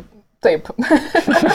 taip. 0.41 0.67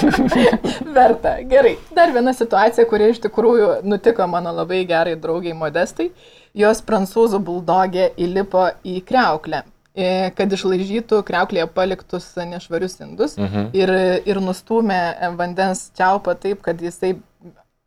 Verta. 0.96 1.36
Gerai. 1.50 1.74
Dar 1.94 2.14
viena 2.14 2.34
situacija, 2.34 2.86
kuri 2.90 3.10
iš 3.12 3.22
tikrųjų 3.26 3.80
nutiko 3.86 4.26
mano 4.30 4.54
labai 4.54 4.82
gerai 4.88 5.14
draugiai 5.18 5.54
Modestai. 5.56 6.10
Jos 6.54 6.82
prancūzų 6.84 7.38
buldogė 7.40 8.10
įlipo 8.20 8.66
į 8.84 8.98
kreuklę 9.08 9.62
e, 9.96 10.30
kad 10.36 10.52
išlaižytų 10.52 11.22
kreuklėje 11.28 11.66
paliktus 11.72 12.30
nešvarius 12.36 12.98
indus 13.00 13.36
Mhm. 13.40 13.70
ir, 13.76 13.92
ir 14.28 14.40
nustūmė 14.40 15.00
vandens 15.36 15.90
čiaupą 15.96 16.34
taip, 16.40 16.62
kad 16.64 16.80
jisai 16.80 17.14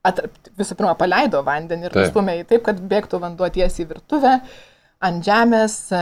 atra, 0.06 0.30
visų 0.58 0.76
pirma 0.78 0.94
paleido 0.98 1.42
vandenį 1.46 1.88
ir 1.88 1.92
Taip. 1.94 2.08
nustūmė 2.08 2.40
jį 2.40 2.48
taip, 2.52 2.64
kad 2.68 2.80
bėgtų 2.80 3.20
vanduo 3.22 3.50
tiesiai 3.50 3.86
į 3.86 3.90
virtuvę 3.94 4.40
ant 5.06 5.26
žemės 5.26 5.74
e, 5.94 6.02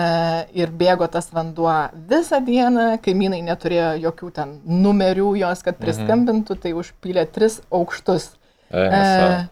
ir 0.60 0.72
bėgo 0.72 1.08
tas 1.12 1.28
vanduo 1.34 1.72
visą 2.08 2.40
dieną, 2.46 3.00
kaimynai 3.04 3.42
neturėjo 3.44 3.94
jokių 4.04 4.32
ten 4.36 4.54
numerių 4.64 5.34
jos, 5.40 5.64
kad 5.66 5.76
priskambintų, 5.82 6.56
tai 6.64 6.72
užpylė 6.78 7.26
tris 7.32 7.60
aukštus. 7.72 8.30
Savo. 8.72 9.32
E, 9.34 9.48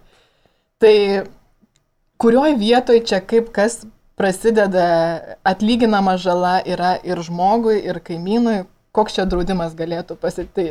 tai 0.80 0.96
kurioj 2.22 2.54
vietoj 2.60 3.02
čia 3.10 3.22
kaip 3.26 3.50
kas 3.56 3.82
prasideda 4.20 4.90
atlyginama 5.44 6.18
žala 6.22 6.60
yra 6.66 6.94
ir 7.04 7.18
žmogui, 7.26 7.80
ir 7.82 7.98
kaimynui, 8.06 8.60
koks 8.94 9.16
čia 9.16 9.24
draudimas 9.26 9.72
galėtų 9.80 10.18
pasitikti. 10.22 10.66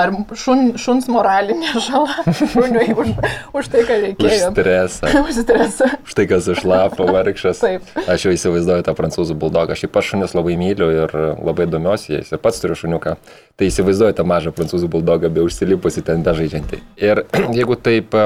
Ar 0.00 0.10
šun, 0.40 0.72
šuns 0.80 1.06
moralinė 1.12 1.76
žala 1.84 2.24
šuniui 2.54 2.96
už, 2.96 3.12
už 3.60 3.68
tai, 3.70 3.84
ką 3.86 3.98
reikėjo. 4.02 4.48
Už 4.48 4.56
stresą. 4.56 5.12
už 5.22 5.38
stresą. 5.44 5.90
Už 6.08 6.16
tai, 6.18 6.26
kas 6.32 6.50
išlapo 6.56 7.06
vargšas. 7.12 7.62
Taip. 7.62 7.86
Aš 8.08 8.26
jau 8.26 8.34
įsivaizduoju 8.34 8.88
tą 8.88 8.96
prancūzų 8.98 9.38
buldogą. 9.38 9.76
Aš 9.76 9.86
ypač 9.86 10.10
šunis 10.10 10.34
labai 10.34 10.58
myliu 10.58 10.90
ir 11.04 11.16
labai 11.36 11.68
domiuosi 11.70 12.16
jais. 12.16 12.34
Ir 12.34 12.42
pats 12.42 12.64
turiu 12.64 12.80
šuniuką. 12.82 13.14
Tai 13.54 13.70
įsivaizduoju 13.70 14.18
tą 14.18 14.26
mažą 14.26 14.56
prancūzų 14.56 14.90
buldogą, 14.96 15.30
be 15.30 15.46
užsilipusi 15.46 16.02
ten 16.10 16.26
bežaidžiantį. 16.26 16.82
Ir 16.98 17.26
jeigu 17.60 17.78
taip 17.78 18.18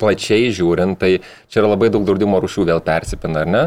plačiai 0.00 0.50
žiūrint, 0.54 0.98
tai 0.98 1.18
čia 1.48 1.62
yra 1.62 1.72
labai 1.74 1.92
daug 1.94 2.04
draudimo 2.06 2.40
rušių 2.42 2.68
vėl 2.72 2.84
persipina, 2.84 3.44
ar 3.44 3.50
ne? 3.50 3.64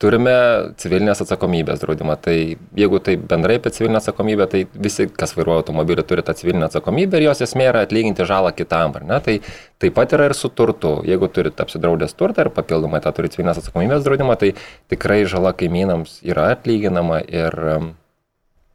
Turime 0.00 0.32
civilinės 0.80 1.20
atsakomybės 1.20 1.82
draudimą. 1.82 2.14
Tai 2.24 2.34
jeigu 2.80 3.00
tai 3.04 3.18
bendrai 3.20 3.58
apie 3.60 3.68
civilinę 3.76 3.98
atsakomybę, 4.00 4.46
tai 4.48 4.62
visi, 4.72 5.04
kas 5.12 5.36
vairuoja 5.36 5.60
automobilį, 5.60 6.06
turi 6.08 6.24
tą 6.24 6.32
civilinę 6.38 6.70
atsakomybę 6.70 7.20
ir 7.20 7.26
jos 7.26 7.44
esmė 7.44 7.66
yra 7.68 7.84
atlyginti 7.84 8.24
žalą 8.24 8.54
kitam, 8.56 8.96
ar 8.96 9.04
ne? 9.04 9.20
Tai 9.26 9.36
taip 9.84 9.98
pat 10.00 10.16
yra 10.16 10.30
ir 10.30 10.36
su 10.38 10.48
turtu. 10.48 10.94
Jeigu 11.04 11.28
turite 11.28 11.60
apsidraudęs 11.66 12.16
turtą 12.16 12.48
ir 12.48 12.54
papildomai 12.56 13.04
tą 13.04 13.12
turi 13.18 13.28
civilinės 13.34 13.60
atsakomybės 13.60 14.08
draudimą, 14.08 14.40
tai 14.40 14.54
tikrai 14.88 15.26
žala 15.28 15.52
kaimynams 15.52 16.22
yra 16.24 16.48
atlyginama 16.56 17.20
ir 17.28 17.60
E, 17.60 17.99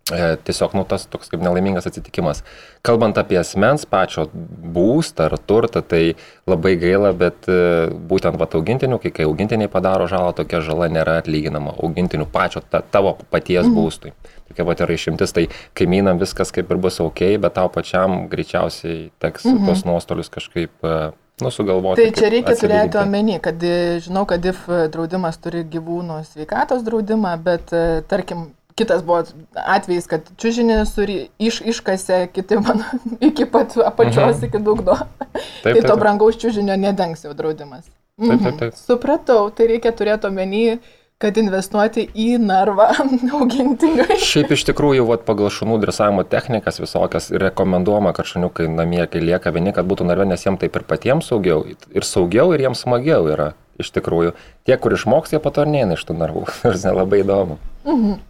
tiesiog, 0.05 0.75
nu, 0.77 0.83
tas 0.85 1.07
toks 1.09 1.31
kaip 1.31 1.41
nelaimingas 1.41 1.88
atsitikimas. 1.89 2.43
Kalbant 2.85 3.17
apie 3.17 3.39
asmens 3.41 3.88
pačio 3.89 4.27
būstą 4.75 5.25
ar 5.31 5.35
turtą, 5.50 5.81
tai 5.81 6.13
labai 6.45 6.75
gaila, 6.77 7.09
bet 7.17 7.47
e, 7.50 7.88
būtent 7.89 8.38
va 8.38 8.45
augintinių, 8.45 9.00
kai, 9.01 9.09
kai 9.15 9.25
augintiniai 9.25 9.71
padaro 9.71 10.05
žalą, 10.09 10.35
tokia 10.38 10.62
žala 10.62 10.91
nėra 10.93 11.17
atlyginama 11.24 11.74
augintinių 11.81 12.27
pačio, 12.29 12.62
ta, 12.62 12.83
tavo 12.85 13.15
paties 13.33 13.65
mhm. 13.65 13.74
būstui. 13.74 14.13
Tokia 14.51 14.65
va 14.67 14.75
yra 14.77 14.93
išimtis, 14.93 15.33
tai 15.33 15.47
kaimynam 15.74 16.21
viskas 16.21 16.53
kaip 16.53 16.69
ir 16.69 16.81
bus 16.83 17.01
ok, 17.01 17.24
bet 17.41 17.55
tau 17.57 17.71
pačiam 17.74 18.27
greičiausiai 18.29 19.07
teks 19.24 19.47
mhm. 19.50 19.71
tos 19.71 19.81
nuostolius 19.89 20.29
kažkaip 20.29 20.85
e, 20.85 21.00
nu, 21.41 21.50
sugalvoti. 21.50 22.03
Tai 22.03 22.19
čia 22.19 22.29
reikia 22.29 22.53
turėti 22.62 23.01
omeny, 23.01 23.39
kad 23.41 23.65
žinau, 24.05 24.27
kad 24.29 24.45
DIF 24.45 24.67
draudimas 24.69 25.41
turi 25.41 25.65
gyvūnų 25.65 26.19
sveikatos 26.29 26.85
draudimą, 26.85 27.33
bet 27.41 27.74
tarkim, 28.05 28.51
Kitas 28.75 29.05
buvo 29.08 29.22
atvejis, 29.55 30.08
kad 30.12 30.25
čiūžinį 30.36 30.82
iš, 31.39 31.62
iškasė 31.63 32.25
kiti 32.36 32.58
man 32.60 32.84
iki 33.29 33.48
pat 33.48 33.72
apačios, 33.79 34.41
mhm. 34.41 34.50
iki 34.50 34.60
dugno. 34.60 34.98
Taip, 35.32 35.63
tai 35.63 35.79
to 35.79 35.94
taip. 35.94 36.01
brangaus 36.01 36.36
čiūžinio 36.41 36.75
nedengs 36.75 37.24
jau 37.24 37.32
draudimas. 37.32 37.88
Mhm. 38.20 38.29
Taip, 38.29 38.44
taip, 38.44 38.60
taip. 38.60 38.77
Supratau, 38.79 39.48
tai 39.55 39.70
reikia 39.72 39.96
turėti 39.96 40.27
omeny, 40.27 40.79
kad 41.24 41.38
investuoti 41.39 42.03
į 42.20 42.36
narvą 42.44 42.89
augintiniui. 43.39 44.20
Šiaip 44.20 44.51
iš 44.51 44.67
tikrųjų, 44.67 45.08
vat, 45.08 45.24
pagal 45.27 45.48
šunų 45.55 45.79
dresavimo 45.86 46.27
technikas 46.27 46.82
visokias 46.84 47.32
rekomenduojama, 47.32 48.12
kad 48.17 48.27
šuniukai 48.27 48.67
namie, 48.67 49.05
kai 49.08 49.24
lieka 49.24 49.55
vieni, 49.55 49.72
kad 49.75 49.88
būtų 49.88 50.10
narve, 50.12 50.27
nes 50.27 50.44
jiems 50.44 50.60
taip 50.60 50.75
ir 50.75 50.88
patiems 50.88 51.32
saugiau. 51.32 51.63
Ir 51.96 52.08
saugiau, 52.08 52.51
ir 52.51 52.67
jiems 52.67 52.84
smagiau 52.84 53.32
yra. 53.32 53.53
Iš 53.79 53.96
tikrųjų, 53.96 54.36
tie, 54.67 54.75
kur 54.79 55.00
išmoks, 55.00 55.32
jie 55.32 55.39
patornėina 55.44 55.96
iš 55.96 56.03
tų 56.08 56.20
narvų. 56.20 56.48
Ir 56.67 56.79
labai 56.91 57.24
įdomu. 57.24 57.62
Mhm. 57.88 58.24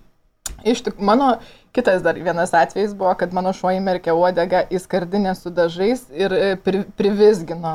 Iš 0.65 0.81
tik 0.81 0.99
mano 0.99 1.35
kitas 1.75 2.01
dar 2.03 2.15
vienas 2.15 2.53
atvejis 2.53 2.95
buvo, 2.95 3.13
kad 3.19 3.33
mano 3.33 3.51
šuo 3.53 3.73
įmerkė 3.75 4.15
uodegą 4.15 4.63
į 4.71 4.79
skardinę 4.81 5.35
su 5.37 5.51
dažais 5.53 6.05
ir 6.15 6.33
e, 6.33 6.55
pri, 6.55 6.85
privizgino 6.97 7.73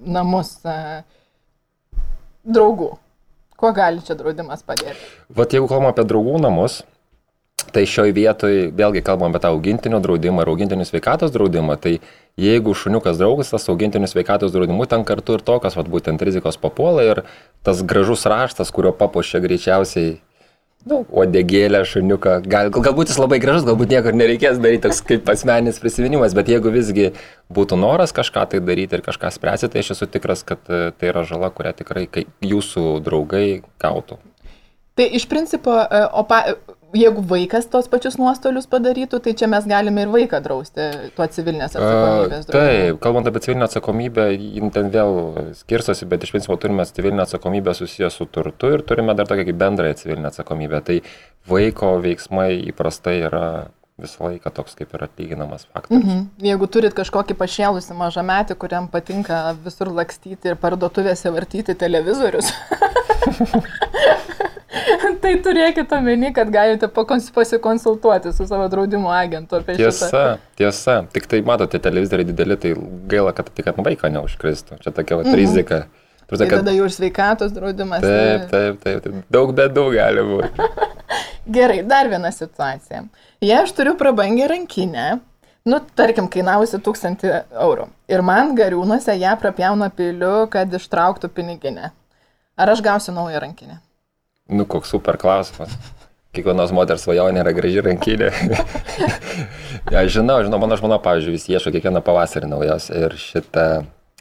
namus 0.00 0.56
e, 0.64 1.04
draugų. 2.44 2.94
Kuo 3.60 3.70
gali 3.76 4.02
čia 4.04 4.16
draudimas 4.18 4.64
padėti? 4.66 4.98
Vat 5.30 5.54
jeigu 5.54 5.68
kalbame 5.70 5.92
apie 5.92 6.06
draugų 6.08 6.40
namus, 6.42 6.80
tai 7.74 7.84
šioj 7.88 8.12
vietoj 8.16 8.68
vėlgi 8.76 9.04
kalbam 9.06 9.30
apie 9.30 9.44
tą 9.44 9.52
augintinio 9.54 10.00
draudimą 10.02 10.42
ir 10.42 10.50
augintinių 10.50 10.88
sveikatos 10.88 11.32
draudimą, 11.34 11.78
tai 11.80 11.98
jeigu 12.40 12.74
šuniukas 12.74 13.20
draugas, 13.20 13.52
tas 13.54 13.68
augintinių 13.70 14.10
sveikatos 14.10 14.52
draudimu 14.54 14.88
ten 14.90 15.06
kartu 15.06 15.38
ir 15.38 15.44
tokios, 15.46 15.78
vat 15.78 15.90
būtent 15.90 16.22
rizikos 16.26 16.58
papuola 16.60 17.06
ir 17.06 17.22
tas 17.66 17.82
gražus 17.86 18.26
raštas, 18.30 18.74
kurio 18.74 18.92
papuošia 18.96 19.42
greičiausiai 19.44 20.16
nu, 20.88 21.00
odegėlę, 21.22 21.80
šuniuką. 21.88 22.36
Gal, 22.50 22.70
galbūt 22.74 23.12
jis 23.12 23.20
labai 23.20 23.40
gražus, 23.42 23.66
galbūt 23.68 23.94
nieko 23.94 24.12
nereikės 24.14 24.60
daryti, 24.62 24.84
toks 24.86 25.00
kaip 25.08 25.30
asmeninis 25.32 25.80
prisiminimas, 25.82 26.36
bet 26.36 26.50
jeigu 26.52 26.72
visgi 26.74 27.10
būtų 27.54 27.78
noras 27.80 28.14
kažką 28.16 28.46
tai 28.52 28.60
daryti 28.64 28.98
ir 28.98 29.04
kažką 29.06 29.32
spręsti, 29.34 29.72
tai 29.72 29.84
aš 29.84 29.94
esu 29.96 30.08
tikras, 30.10 30.44
kad 30.46 30.60
e, 30.68 30.86
tai 30.96 31.10
yra 31.12 31.24
žala, 31.28 31.50
kurią 31.54 31.74
tikrai 31.80 32.06
jūsų 32.44 32.86
draugai 33.04 33.62
gautų. 33.82 34.20
Tai 34.94 35.08
iš 35.18 35.26
principo, 35.30 35.74
e, 35.82 36.04
o 36.12 36.22
pa, 36.28 36.44
jeigu 36.94 37.24
vaikas 37.28 37.68
tos 37.72 37.88
pačius 37.90 38.16
nuostolius 38.20 38.68
padarytų, 38.70 39.20
tai 39.24 39.34
čia 39.38 39.48
mes 39.50 39.66
galime 39.68 40.04
ir 40.04 40.12
vaiką 40.12 40.40
drausti 40.44 40.88
tuo 41.16 41.26
civilinės 41.36 41.76
atsakomybės. 41.76 42.48
Uh, 42.48 42.54
taip, 42.54 42.98
kalbant 43.04 43.30
apie 43.30 43.44
civilinę 43.44 43.68
atsakomybę, 43.68 44.26
jin 44.34 44.74
ten 44.74 44.90
vėl 44.94 45.14
skirstosi, 45.60 46.08
bet 46.10 46.26
iš 46.26 46.34
principo 46.34 46.58
turime 46.60 46.86
civilinę 46.88 47.26
atsakomybę 47.26 47.76
susijęs 47.76 48.18
su 48.20 48.28
turtu 48.30 48.72
ir 48.74 48.84
turime 48.86 49.16
dar 49.18 49.30
tokią 49.30 49.46
kaip 49.50 49.62
bendrąją 49.62 50.00
civilinę 50.02 50.30
atsakomybę. 50.32 50.82
Tai 50.84 51.00
vaiko 51.50 51.96
veiksmai 52.04 52.52
įprastai 52.72 53.18
yra 53.28 53.46
visą 54.00 54.26
laiką 54.26 54.50
toks 54.50 54.74
kaip 54.74 54.94
ir 54.94 55.04
atlyginamas 55.06 55.66
faktas. 55.70 55.98
Mhm. 56.00 56.24
Jeigu 56.42 56.66
turit 56.66 56.94
kažkokį 56.96 57.36
pašėlusi 57.38 57.94
mažametį, 57.98 58.56
kuriam 58.58 58.88
patinka 58.90 59.54
visur 59.64 59.92
lakstyti 59.94 60.50
ir 60.50 60.58
parduotuvėse 60.58 61.30
vartyti 61.34 61.76
televizorius, 61.78 62.50
tai 65.24 65.32
turėkite 65.44 65.96
omeny, 65.96 66.30
kad 66.36 66.50
galite 66.52 66.88
pasikonsultuoti 66.92 68.32
su 68.36 68.46
savo 68.48 68.68
draudimo 68.72 69.10
agentu 69.14 69.58
apie 69.58 69.76
tiesa, 69.78 70.08
šitą. 70.08 70.22
Tiesa, 70.30 70.54
tiesa. 70.60 70.96
Tik 71.14 71.28
tai 71.30 71.40
matote, 71.46 71.80
televizoriai 71.82 72.28
dideli, 72.28 72.58
tai 72.60 72.74
gaila, 73.10 73.34
kad 73.36 73.50
tik 73.56 73.70
ant 73.72 73.80
vaiko 73.86 74.10
neužkristų. 74.18 74.80
Čia 74.84 74.92
tokia 74.94 75.20
va, 75.20 75.26
mhm. 75.26 75.38
rizika. 75.40 75.84
Turite, 76.24 76.40
tai 76.40 76.48
kad... 76.48 76.62
tada 76.62 76.72
jau 76.76 76.88
ir 76.88 76.94
sveikatos 76.94 77.52
draudimas. 77.52 78.04
Taip, 78.04 78.48
taip, 78.52 78.80
taip, 78.84 79.04
taip. 79.04 79.22
Daug 79.32 79.52
bėdų 79.56 79.86
gali 79.96 80.24
būti. 80.30 80.68
Gerai, 81.56 81.82
dar 81.88 82.08
viena 82.08 82.32
situacija. 82.32 83.04
Jei 83.44 83.56
aš 83.60 83.74
turiu 83.76 83.92
prabangę 84.00 84.48
rankinę, 84.48 85.08
nu, 85.68 85.80
tarkim, 85.96 86.30
kainavusi 86.32 86.80
1000 86.80 87.26
eurų 87.52 87.90
ir 88.08 88.24
man 88.24 88.54
gariūnuose 88.56 89.16
ją 89.20 89.34
prapjauna 89.40 89.90
piliu, 89.92 90.46
kad 90.52 90.72
ištrauktų 90.80 91.28
piniginę. 91.36 91.92
Ar 92.56 92.72
aš 92.72 92.80
gausiu 92.86 93.12
naują 93.12 93.42
rankinę? 93.44 93.82
Nu, 94.48 94.66
koks 94.68 94.92
super 94.92 95.16
klausimas. 95.20 95.72
Kiekvienos 96.34 96.72
moters 96.74 97.04
svajonė 97.06 97.40
yra 97.44 97.52
graži 97.54 97.82
rankinė. 97.84 98.30
ja, 99.94 100.02
žinau, 100.10 100.40
žinau, 100.44 100.58
mano 100.60 100.76
žmona, 100.76 100.98
pavyzdžiui, 101.02 101.36
vis 101.36 101.46
ieško 101.48 101.72
kiekvieną 101.76 102.02
pavasarį 102.04 102.50
naujos 102.50 102.90
ir 102.92 103.14
šitą, 103.20 103.66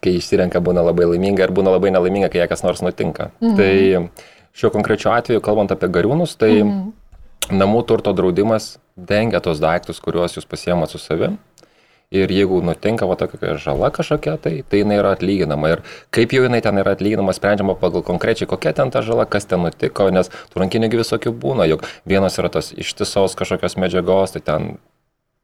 kai 0.04 0.14
išsirenka, 0.20 0.62
būna 0.64 0.86
labai 0.86 1.10
laiminga 1.10 1.48
ir 1.48 1.56
būna 1.56 1.74
labai 1.74 1.92
nelaiminga, 1.96 2.30
kai 2.32 2.44
jai 2.44 2.50
kas 2.52 2.64
nors 2.64 2.84
nutinka. 2.86 3.32
Mhm. 3.42 3.58
Tai 3.58 4.54
šiuo 4.54 4.72
konkrečiu 4.76 5.12
atveju, 5.12 5.44
kalbant 5.44 5.74
apie 5.74 5.90
gariūnus, 5.92 6.38
tai 6.40 6.54
mhm. 6.62 6.94
namų 7.60 7.84
turto 7.90 8.14
draudimas 8.16 8.78
dengia 8.96 9.42
tos 9.44 9.60
daiktus, 9.60 10.00
kuriuos 10.00 10.38
jūs 10.38 10.48
pasiemat 10.48 10.94
su 10.94 11.02
savimi 11.02 11.42
ir 12.14 12.32
jeigu 12.32 12.62
nutinka 12.66 13.08
va 13.10 13.18
tokia 13.18 13.58
žala 13.62 13.90
kažkokia, 13.94 14.38
tai, 14.42 14.54
tai 14.70 14.84
jinai 14.84 15.00
yra 15.02 15.16
atlyginama. 15.18 15.74
Ir 15.74 15.84
kaip 16.14 16.36
jau 16.36 16.46
jinai 16.46 16.62
ten 16.66 16.78
yra 16.82 16.94
atlyginama, 16.94 17.34
sprendžiama 17.36 17.76
pagal 17.82 18.06
konkrečiai, 18.06 18.50
kokia 18.50 18.76
ten 18.78 18.94
ta 18.94 19.02
žala, 19.06 19.26
kas 19.26 19.50
ten 19.50 19.66
nutiko, 19.66 20.10
nes 20.14 20.30
tų 20.54 20.64
rankinių 20.64 20.92
visokių 20.94 21.34
būna, 21.44 21.68
juk 21.72 21.88
vienos 22.10 22.38
yra 22.38 22.54
tos 22.54 22.72
ištisos 22.78 23.38
kažkokios 23.40 23.80
medžiagos, 23.82 24.38
tai 24.38 24.46
ten 24.46 24.74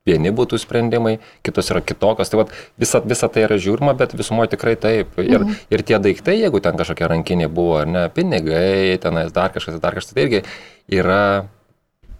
vieni 0.07 0.31
būtų 0.33 0.59
sprendimai, 0.61 1.17
kitos 1.45 1.69
yra 1.73 1.81
kitokios. 1.85 2.31
Tai 2.31 2.43
vat, 2.43 2.53
visa, 2.79 3.01
visa 3.05 3.29
tai 3.31 3.45
yra 3.47 3.59
žiūrima, 3.61 3.95
bet 3.99 4.15
visumoje 4.17 4.53
tikrai 4.55 4.75
taip. 4.79 5.17
Ir, 5.21 5.41
mhm. 5.41 5.61
ir 5.73 5.85
tie 5.85 5.99
daiktai, 6.01 6.39
jeigu 6.43 6.61
ten 6.63 6.79
kažkokia 6.79 7.11
rankinė 7.13 7.49
buvo, 7.51 7.79
ar 7.83 7.89
ne, 7.89 8.05
pinigai, 8.13 8.97
tenais 9.03 9.33
dar 9.35 9.53
kažkas, 9.55 9.81
dar 9.83 9.97
kažkas, 9.97 10.15
tai 10.15 10.27
irgi 10.27 10.43
yra 11.01 11.23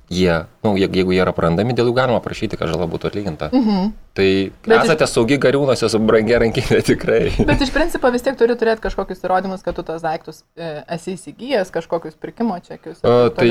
jie, 0.09 0.45
nu, 0.65 0.73
jeigu 0.77 1.13
jie 1.13 1.21
yra 1.21 1.33
prarandami, 1.37 1.75
dėl 1.77 1.91
jų 1.91 1.95
galima 1.97 2.19
prašyti, 2.23 2.57
kad 2.57 2.71
žala 2.71 2.87
būtų 2.89 3.11
atlyginta. 3.11 3.49
Mhm. 3.53 3.91
Tai 4.17 4.27
bet 4.65 4.75
esate 4.81 5.05
iš... 5.05 5.13
saugi 5.13 5.37
gariūnuose 5.41 5.89
su 5.91 6.01
brangia 6.01 6.41
rankinė 6.41 6.81
tikrai. 6.89 7.21
Bet 7.45 7.61
iš 7.61 7.71
principo 7.75 8.09
vis 8.13 8.25
tiek 8.25 8.37
turi 8.39 8.57
turėti 8.59 8.83
kažkokius 8.87 9.21
įrodymus, 9.23 9.63
kad 9.65 9.77
tu 9.77 9.85
tos 9.85 10.01
daiktus 10.03 10.41
e, 10.57 10.81
esi 10.97 11.13
įsigijęs, 11.13 11.71
kažkokius 11.75 12.17
pirkimo 12.19 12.57
čekius. 12.65 13.03
O, 13.05 13.29
tai, 13.35 13.49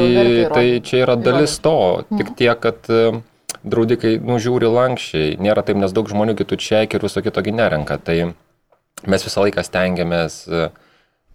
tai 0.51 0.67
čia 0.85 1.05
yra 1.07 1.17
dalis 1.21 1.57
to, 1.63 1.79
mhm. 2.09 2.21
tik 2.21 2.35
tiek, 2.43 2.59
kad 2.67 2.91
e, 2.91 3.23
draudikai 3.63 4.19
nužiūri 4.19 4.69
lankščiai, 4.75 5.39
nėra 5.43 5.65
taip, 5.67 5.79
nes 5.81 5.95
daug 5.95 6.11
žmonių 6.11 6.37
kitų 6.43 6.59
čekių 6.67 6.99
ir 6.99 7.07
viso 7.07 7.23
kitogi 7.25 7.55
nerenka. 7.55 8.01
Tai 8.03 8.19
mes 9.07 9.25
visą 9.25 9.47
laiką 9.47 9.63
stengiamės 9.67 10.43
e, 10.51 10.69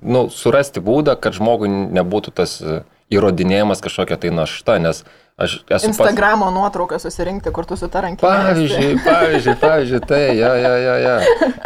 nu, 0.03 0.27
surasti 0.33 0.83
būdą, 0.83 1.15
kad 1.19 1.39
žmogui 1.39 1.71
nebūtų 1.71 2.35
tas 2.35 2.59
e, 2.61 2.81
įrodinėjimas 3.13 3.83
kažkokia 3.83 4.17
tai 4.21 4.31
našta, 4.35 4.77
nes 4.81 5.03
aš 5.37 5.55
esu... 5.67 5.89
Instagramo 5.89 6.49
pas... 6.49 6.55
nuotrauką 6.57 6.99
susirinkti 7.01 7.53
kartu 7.55 7.77
su 7.79 7.89
ta 7.93 8.03
rankinė. 8.05 8.25
Pavyzdžiui, 8.25 8.91
pavyzdžiui, 9.05 9.55
pavyzdžiui, 9.61 10.01
tai, 10.09 10.21
ja, 10.39 10.51
ja, 10.59 10.73
ja, 10.81 10.97
ja. 11.03 11.15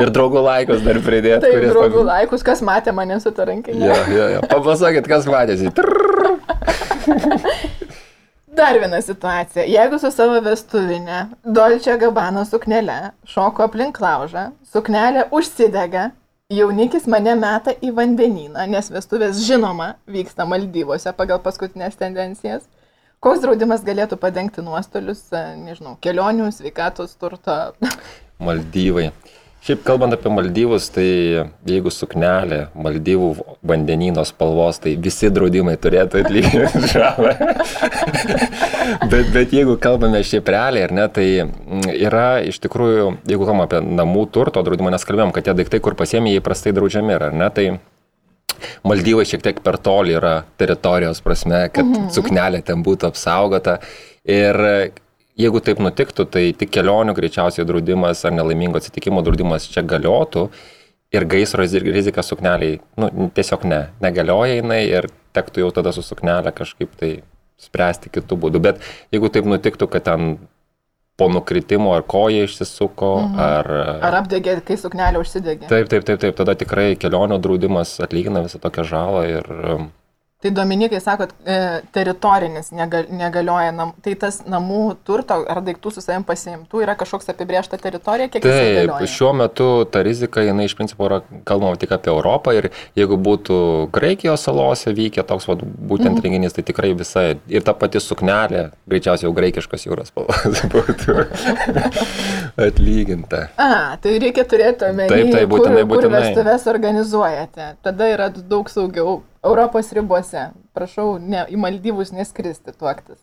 Ir 0.04 0.12
draugų 0.16 0.44
laikus 0.46 0.84
dar 0.86 1.01
pridėti. 1.04 1.48
Tai 1.48 1.72
draugų 1.72 2.04
pam... 2.04 2.12
laikus, 2.13 2.46
kas 2.48 2.63
matė 2.66 2.96
mane 2.96 3.20
su 3.24 3.34
ta 3.36 3.48
rankinė. 3.50 3.89
Ja, 3.89 4.00
ja, 4.13 4.30
ja. 4.38 4.46
Papasakėt, 4.48 5.10
kas 5.10 5.27
matėsi. 5.30 5.74
Dar 8.58 8.80
viena 8.82 9.01
situacija. 9.06 9.68
Jeigu 9.70 10.00
su 10.01 10.10
savo 10.10 10.39
vestuvinė 10.42 11.27
Dolce 11.46 11.94
Gabbana 12.01 12.42
suknelė 12.48 13.12
šoko 13.30 13.68
aplink 13.68 14.00
laužą, 14.01 14.48
suknelė 14.74 15.27
užsidega, 15.30 16.08
jaunikis 16.48 17.04
mane 17.12 17.34
meta 17.36 17.74
į 17.84 17.89
vandenyną, 17.96 18.62
nes 18.72 18.88
vestuvės 18.94 19.42
žinoma 19.44 19.89
vyksta 20.08 20.46
Maldyvose 20.48 21.12
pagal 21.18 21.42
paskutinės 21.44 21.98
tendencijas. 22.00 22.62
Koks 23.20 23.42
draudimas 23.44 23.84
galėtų 23.84 24.16
padengti 24.22 24.63
nuostolius, 24.63 25.25
nežinau, 25.60 25.98
kelionių, 26.00 26.48
sveikatos, 26.56 27.18
turto? 27.20 27.58
Maldyvai. 28.48 29.10
Šiaip 29.67 29.81
kalbant 29.83 30.15
apie 30.15 30.31
Maldyvus, 30.31 30.86
tai 30.95 31.03
jeigu 31.67 31.91
suknelė 31.91 32.69
Maldyvų 32.79 33.25
vandenino 33.67 34.24
spalvos, 34.24 34.77
tai 34.79 34.93
visi 34.95 35.27
draudimai 35.27 35.74
turėtų 35.83 36.21
atlyginti 36.21 36.88
žalą. 36.93 37.33
bet, 39.12 39.33
bet 39.33 39.51
jeigu 39.51 39.75
kalbame 39.83 40.21
šiaip 40.24 40.47
realiai, 40.55 40.86
ar 40.88 40.93
ne, 40.95 41.07
tai 41.12 41.25
mm, 41.43 41.89
yra 41.97 42.29
iš 42.47 42.62
tikrųjų, 42.63 43.09
jeigu 43.27 43.43
kalbame 43.43 43.65
apie 43.65 43.81
namų 43.83 44.24
turto 44.38 44.63
draudimą, 44.63 44.93
nes 44.95 45.03
kalbėjom, 45.09 45.33
kad 45.36 45.50
tie 45.50 45.57
daiktai, 45.59 45.81
kur 45.83 45.97
pasiemi, 46.00 46.31
jie 46.31 46.39
įprastai 46.39 46.71
draudžiami, 46.77 47.17
ar 47.17 47.36
ne, 47.36 47.50
tai 47.51 47.67
Maldyvai 48.88 49.27
šiek 49.27 49.43
tiek 49.43 49.59
per 49.67 49.81
toli 49.83 50.15
yra 50.15 50.38
teritorijos 50.55 51.19
prasme, 51.27 51.65
kad 51.75 51.83
mhm. 51.83 52.07
suknelė 52.15 52.63
ten 52.71 52.88
būtų 52.88 53.12
apsaugota. 53.12 53.81
Ir 54.24 54.63
jeigu 55.38 55.62
taip 55.63 55.82
nutiktų, 55.84 56.25
tai 56.34 56.44
tik 56.58 56.72
kelionių 56.74 57.15
greičiausiai 57.17 57.67
draudimas 57.67 58.24
ar 58.25 58.36
nelaimingo 58.36 58.82
atsitikimo 58.82 59.24
draudimas 59.25 59.70
čia 59.72 59.86
galiotų 59.86 60.48
ir 61.15 61.25
gaisro 61.29 61.63
rizika 61.63 62.24
sukneliai, 62.25 62.82
nu, 63.00 63.29
tiesiog 63.36 63.63
ne, 63.70 63.82
negalioja 64.03 64.60
jinai 64.60 64.84
ir 64.89 65.10
tektų 65.38 65.63
jau 65.63 65.72
tada 65.79 65.94
su 65.96 66.03
suknelė 66.03 66.51
kažkaip 66.56 66.94
tai 67.00 67.12
spręsti 67.62 68.12
kitų 68.13 68.38
būdų. 68.44 68.62
Bet 68.62 68.82
jeigu 69.13 69.32
taip 69.34 69.48
nutiktų, 69.50 69.88
kad 69.94 70.06
ten 70.10 70.36
po 71.17 71.29
nukritimo 71.34 71.96
ar 71.98 72.03
koja 72.06 72.46
išsisuko, 72.46 73.13
mhm. 73.24 73.39
ar... 73.41 73.72
Ar 74.10 74.20
apdegė, 74.20 74.60
kai 74.65 74.77
suknelė 74.77 75.22
užsidegė. 75.24 75.70
Taip, 75.70 75.89
taip, 75.89 76.06
taip, 76.06 76.22
taip, 76.22 76.36
tada 76.38 76.53
tikrai 76.60 76.91
kelionio 77.00 77.39
draudimas 77.41 77.96
atlygina 78.06 78.44
visą 78.46 78.62
tokią 78.62 78.86
žalą 78.91 79.24
ir 79.32 79.50
Tai 80.38 80.51
Dominikai 80.51 81.00
sakot, 81.01 81.32
e, 81.50 81.53
teritorinis 81.89 82.67
negal, 82.70 83.08
negalioja, 83.10 83.72
nam, 83.74 83.96
tai 84.06 84.12
tas 84.22 84.36
namų 84.46 84.82
turto 85.01 85.34
ar 85.50 85.63
daiktų 85.65 85.96
su 85.96 86.01
savim 86.03 86.22
pasiimtų 86.27 86.84
yra 86.84 86.94
kažkoks 87.00 87.32
apibriešta 87.34 87.79
teritorija, 87.82 88.29
kiek 88.29 88.44
tai 88.46 88.51
galioja? 88.75 89.08
Šiuo 89.10 89.32
metu 89.34 89.70
ta 89.89 90.03
rizika, 90.06 90.44
jinai 90.46 90.67
iš 90.70 90.75
principo 90.77 91.08
yra 91.08 91.24
kalbama 91.41 91.79
tik 91.82 91.96
apie 91.98 92.12
Europą 92.13 92.53
ir 92.53 92.67
jeigu 92.94 93.17
būtų 93.17 93.58
Graikijos 93.96 94.46
salose 94.46 94.94
vykę 94.94 95.25
toks 95.25 95.48
vat, 95.50 95.63
būtent 95.65 96.20
mhm. 96.20 96.22
renginys, 96.27 96.53
tai 96.53 96.67
tikrai 96.67 96.91
visa 97.00 97.24
ir 97.34 97.65
ta 97.65 97.74
pati 97.74 97.98
suknelė, 97.98 98.67
greičiausiai 98.86 99.25
jau 99.25 99.34
graikiškas 99.39 99.88
jūros 99.88 100.13
spalvas 100.13 100.62
būtų 100.75 101.17
atlyginta. 102.67 103.48
A, 103.58 103.98
tai 104.06 104.20
reikia 104.22 104.46
turėti 104.46 104.86
omeny, 104.91 105.10
taip, 105.10 105.34
taip, 105.34 105.50
būtinai, 105.50 105.82
kur, 105.82 105.96
būtinai. 105.96 106.22
kur 106.22 106.29
vestuves 106.29 106.70
organizuojate. 106.75 107.72
Tada 107.82 108.12
yra 108.13 108.29
daug 108.38 108.70
saugiau 108.70 109.24
Europos 109.46 109.91
ribose. 109.94 110.50
Prašau, 110.77 111.17
ne, 111.20 111.44
į 111.50 111.60
Maldyvus 111.62 112.13
neskristi 112.15 112.74
tuoktis. 112.74 113.20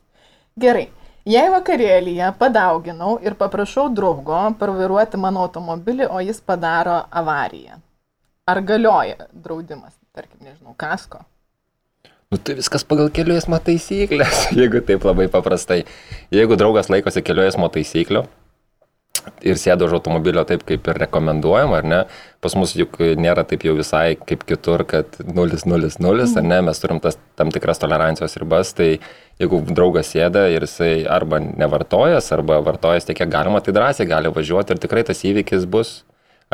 Gerai. 0.61 0.89
Jei 1.25 1.49
vakarėlyje 1.49 2.27
padauginau 2.37 3.15
ir 3.25 3.33
paprašau 3.41 3.87
draugo 3.97 4.43
parvairuoti 4.61 5.17
mano 5.17 5.47
automobilį, 5.47 6.11
o 6.13 6.21
jis 6.21 6.43
padaro 6.45 6.99
avariją. 7.09 7.79
Ar 8.45 8.61
galioja 8.61 9.31
draudimas, 9.33 9.95
tarkim, 10.13 10.43
nežinau, 10.45 10.75
kasko? 10.77 11.23
Nu, 12.29 12.37
tai 12.37 12.59
viskas 12.59 12.85
pagal 12.85 13.09
kelių 13.15 13.39
eismo 13.39 13.57
taisyklės, 13.57 14.49
jeigu 14.59 14.83
taip 14.85 15.07
labai 15.09 15.31
paprastai. 15.33 15.85
Jeigu 16.35 16.59
draugas 16.61 16.93
laikosi 16.93 17.25
kelių 17.25 17.47
eismo 17.49 17.71
taisyklių, 17.73 18.27
ir 19.45 19.59
sėdo 19.61 19.89
už 19.89 19.99
automobilio 19.99 20.45
taip, 20.49 20.65
kaip 20.69 20.89
ir 20.91 20.99
rekomenduojama, 21.05 21.81
ar 21.81 21.89
ne? 21.89 22.01
Pas 22.45 22.55
mus 22.59 22.75
juk 22.77 22.99
nėra 23.21 23.45
taip 23.49 23.65
jau 23.67 23.75
visai 23.77 24.17
kaip 24.21 24.45
kitur, 24.49 24.85
kad 24.89 25.19
0-0-0, 25.21 26.27
ar 26.41 26.47
ne? 26.47 26.61
Mes 26.69 26.83
turim 26.83 27.01
tas 27.05 27.19
tam 27.39 27.53
tikras 27.55 27.81
tolerancijos 27.83 28.37
ribas, 28.41 28.73
tai 28.77 28.99
jeigu 29.41 29.61
draugas 29.71 30.13
sėda 30.15 30.47
ir 30.53 30.67
jisai 30.67 30.93
arba 31.11 31.41
nevartojas, 31.45 32.31
arba 32.37 32.61
vartojas 32.65 33.09
tiek, 33.09 33.19
kiek 33.21 33.33
galima, 33.33 33.63
tai 33.65 33.77
drąsiai 33.77 34.09
gali 34.11 34.33
važiuoti 34.35 34.75
ir 34.75 34.83
tikrai 34.83 35.07
tas 35.07 35.25
įvykis 35.27 35.69
bus 35.71 36.03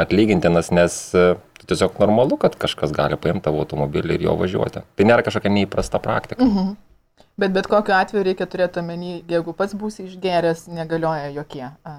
atlygintinas, 0.00 0.70
nes 0.72 0.94
e, 1.18 1.32
tiesiog 1.66 1.98
normalu, 2.00 2.38
kad 2.40 2.54
kažkas 2.60 2.94
gali 2.96 3.18
paimti 3.20 3.44
tavo 3.48 3.60
automobilį 3.64 4.16
ir 4.16 4.28
jo 4.28 4.36
važiuoti. 4.40 4.84
Tai 4.96 5.08
nėra 5.08 5.26
kažkokia 5.26 5.52
neįprasta 5.58 6.00
praktika. 6.02 6.46
Mhm. 6.46 6.78
Bet 7.40 7.54
bet 7.56 7.66
kokiu 7.70 7.94
atveju 7.96 8.24
reikia 8.26 8.44
turėti 8.50 8.82
omeny, 8.82 9.22
jeigu 9.30 9.54
pats 9.56 9.72
būsi 9.78 10.04
išgeręs, 10.04 10.66
negalioja 10.76 11.30
jokie 11.32 11.62
a, 11.64 11.92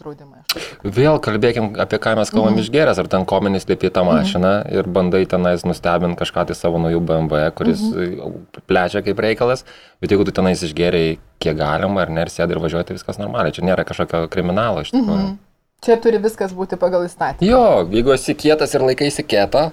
draudimai. 0.00 0.42
Vėl 0.84 1.16
kalbėkim 1.24 1.70
apie 1.80 1.96
ką 2.02 2.12
mes 2.18 2.32
kalbam 2.32 2.52
mm 2.52 2.58
-hmm. 2.58 2.66
išgeręs, 2.66 3.00
ar 3.00 3.08
ten 3.14 3.24
kominis 3.24 3.64
lipi 3.70 3.88
tą 3.88 4.04
mhm. 4.04 4.12
mašiną 4.12 4.50
mm 4.52 4.62
-hmm. 4.62 4.78
ir 4.78 4.88
bandai 4.96 5.22
tenais 5.26 5.64
nustebinti 5.64 6.20
kažką 6.22 6.44
tai 6.46 6.56
savo 6.58 6.78
naujų 6.78 7.00
BMW, 7.00 7.50
kuris 7.54 7.80
mm 7.80 7.92
-hmm. 7.92 8.60
plečia 8.66 9.02
kaip 9.02 9.18
reikalas, 9.18 9.64
bet 10.00 10.10
jeigu 10.10 10.24
tu 10.24 10.32
tenais 10.32 10.62
išgeriai 10.62 11.18
kiek 11.38 11.56
galima 11.56 12.02
ar 12.02 12.10
ne, 12.10 12.20
ir 12.22 12.28
sėdai 12.28 12.50
ir 12.50 12.58
važiuoji, 12.58 12.84
tai 12.84 12.94
viskas 12.94 13.18
normaliai, 13.18 13.52
čia 13.52 13.64
nėra 13.64 13.84
kažkokio 13.84 14.28
kriminalo 14.28 14.80
iš 14.80 14.90
tikrųjų. 14.90 15.24
Mm 15.24 15.32
-hmm. 15.32 15.36
Čia 15.82 15.96
turi 15.96 16.18
viskas 16.18 16.52
būti 16.52 16.76
pagal 16.76 17.04
įstatymą. 17.04 17.48
Jo, 17.50 17.88
jeigu 17.90 18.12
esi 18.12 18.34
kietas 18.34 18.74
ir 18.74 18.82
laikaisi 18.82 19.22
kietą, 19.22 19.70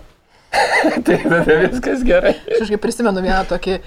tai 1.06 1.18
tada 1.24 1.56
viskas 1.62 2.04
gerai. 2.06 2.34
Aš 2.50 2.64
kažkaip 2.64 2.82
prisimenu 2.82 3.22
vieną 3.24 3.42
tokį 3.50 3.74
e, 3.76 3.82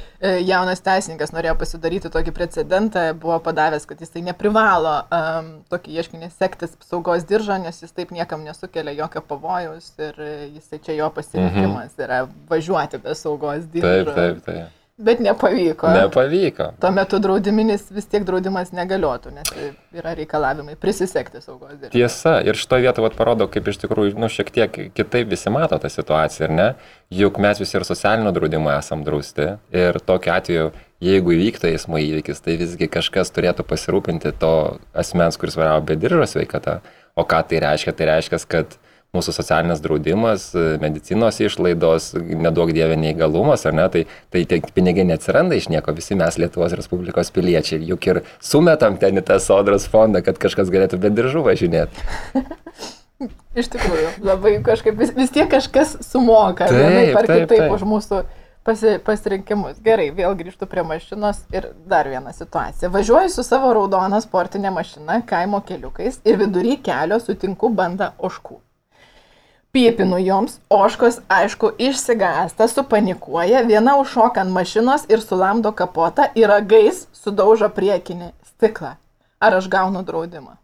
jaunas 0.46 0.82
teisininkas 0.84 1.32
norėjo 1.34 1.54
pasidaryti 1.60 2.10
tokį 2.12 2.34
precedentą, 2.36 3.06
buvo 3.18 3.38
padavęs, 3.42 3.86
kad 3.88 4.02
jisai 4.02 4.22
neprivalo 4.26 4.94
um, 5.06 5.50
tokį 5.72 5.96
ieškinį 5.98 6.30
sektis 6.34 6.76
saugos 6.86 7.26
diržą, 7.28 7.58
nes 7.64 7.82
jis 7.82 7.96
taip 7.96 8.12
niekam 8.14 8.44
nesukelia 8.46 8.94
jokio 9.00 9.24
pavojaus 9.26 9.90
ir 9.98 10.20
jisai 10.52 10.82
čia 10.84 11.00
jo 11.00 11.10
pasirinkimas 11.16 11.96
mhm. 11.96 12.04
yra 12.06 12.22
važiuoti 12.52 13.02
be 13.02 13.16
saugos 13.18 13.66
diržo. 13.72 14.14
Taip, 14.14 14.14
taip, 14.14 14.46
taip. 14.46 14.81
Bet 14.98 15.20
nepavyko. 15.20 15.88
Nepavyko. 15.88 16.66
Tuo 16.80 16.90
metu 16.92 17.16
draudiminis 17.22 17.86
vis 17.96 18.04
tiek 18.12 18.26
draudimas 18.28 18.74
negaliotų, 18.76 19.30
nes 19.32 19.48
yra 19.96 20.12
reikalavimai 20.18 20.76
prisisekti 20.76 21.40
saugos 21.40 21.78
dirbti. 21.78 21.94
Tiesa, 21.94 22.34
ir 22.44 22.58
šitoje 22.60 22.84
vietoje 22.84 23.10
parodo, 23.16 23.46
kaip 23.48 23.70
iš 23.72 23.80
tikrųjų, 23.86 24.12
nu, 24.20 24.28
šiek 24.28 24.52
tiek 24.52 24.76
kitaip 24.92 25.32
visi 25.32 25.48
mato 25.54 25.78
tą 25.80 25.88
situaciją, 25.88 26.50
ar 26.50 26.54
ne? 26.58 26.68
Juk 27.08 27.40
mes 27.40 27.64
visi 27.64 27.78
ir 27.78 27.88
socialinio 27.88 28.34
draudimo 28.36 28.68
esam 28.74 29.00
drausti. 29.06 29.54
Ir 29.72 29.96
tokiu 30.04 30.36
atveju, 30.36 30.68
jeigu 31.08 31.38
įvyktų 31.38 31.72
eismo 31.72 31.96
įvykis, 31.96 32.44
tai 32.44 32.60
visgi 32.60 32.92
kažkas 32.92 33.32
turėtų 33.32 33.64
pasirūpinti 33.72 34.36
to 34.44 34.54
asmens, 34.92 35.40
kuris 35.40 35.56
vairavo 35.56 35.86
be 35.88 35.96
diržo 35.96 36.28
sveikata. 36.36 36.82
O 37.16 37.24
ką 37.24 37.40
tai 37.48 37.64
reiškia? 37.64 37.96
Tai 37.96 38.12
reiškia, 38.12 38.44
kad 38.44 38.76
mūsų 39.12 39.32
socialinis 39.36 39.80
draudimas, 39.84 40.44
medicinos 40.80 41.36
išlaidos, 41.44 42.14
nedaug 42.16 42.70
dievė 42.72 42.94
neįgalumas, 42.96 43.66
ar 43.68 43.74
ne, 43.76 43.84
tai, 43.92 44.06
tai 44.32 44.40
tie 44.48 44.56
pinigai 44.72 45.04
neatsiranda 45.04 45.58
iš 45.58 45.66
nieko, 45.68 45.92
visi 45.92 46.16
mes 46.16 46.38
Lietuvos 46.40 46.72
Respublikos 46.78 47.28
piliečiai, 47.36 47.82
juk 47.90 48.08
ir 48.08 48.22
sumetam 48.40 48.96
ten 49.02 49.20
į 49.20 49.24
tą 49.28 49.36
sodros 49.44 49.84
fondą, 49.92 50.22
kad 50.24 50.40
kažkas 50.40 50.72
galėtų 50.72 51.02
be 51.04 51.10
diržų 51.12 51.44
važinėti. 51.44 52.06
iš 53.60 53.68
tikrųjų, 53.76 54.14
labai 54.30 54.54
kažkaip 54.64 54.96
vis, 55.04 55.12
vis 55.20 55.36
tiek 55.36 55.52
kažkas 55.58 55.98
sumoka, 56.08 56.72
taip, 56.72 56.80
vienaip 56.80 57.20
ar 57.20 57.28
taip, 57.34 57.44
kitaip 57.44 57.66
taip. 57.66 57.76
už 57.76 57.86
mūsų 57.92 58.24
pasi, 58.64 58.96
pasirinkimus. 59.04 59.84
Gerai, 59.84 60.08
vėl 60.16 60.40
grįžtu 60.40 60.72
prie 60.72 60.88
mašinos 60.88 61.44
ir 61.52 61.68
dar 61.84 62.08
viena 62.08 62.32
situacija. 62.32 62.88
Važiuoju 62.96 63.36
su 63.36 63.44
savo 63.44 63.76
raudona 63.76 64.24
sportinė 64.24 64.72
mašina 64.72 65.20
kaimo 65.28 65.60
keliukais 65.68 66.22
ir 66.24 66.40
vidury 66.40 66.80
kelio 66.80 67.20
sutinku 67.20 67.68
bandą 67.76 68.14
oškų. 68.16 68.62
Pypinu 69.72 70.18
joms, 70.20 70.58
oškos, 70.68 71.14
aišku, 71.32 71.70
išsigąsta, 71.80 72.66
supanikuoja, 72.68 73.62
viena 73.64 73.94
užšoka 73.96 74.42
ant 74.44 74.52
mašinos 74.52 75.06
ir 75.08 75.22
sulamdo 75.24 75.72
kapotą 75.72 76.26
ir 76.36 76.52
ragais 76.52 77.06
sudaužo 77.16 77.70
priekinį 77.72 78.28
stiklą. 78.50 78.90
Ar 79.40 79.56
aš 79.56 79.70
gaunu 79.72 80.04
draudimą? 80.04 80.58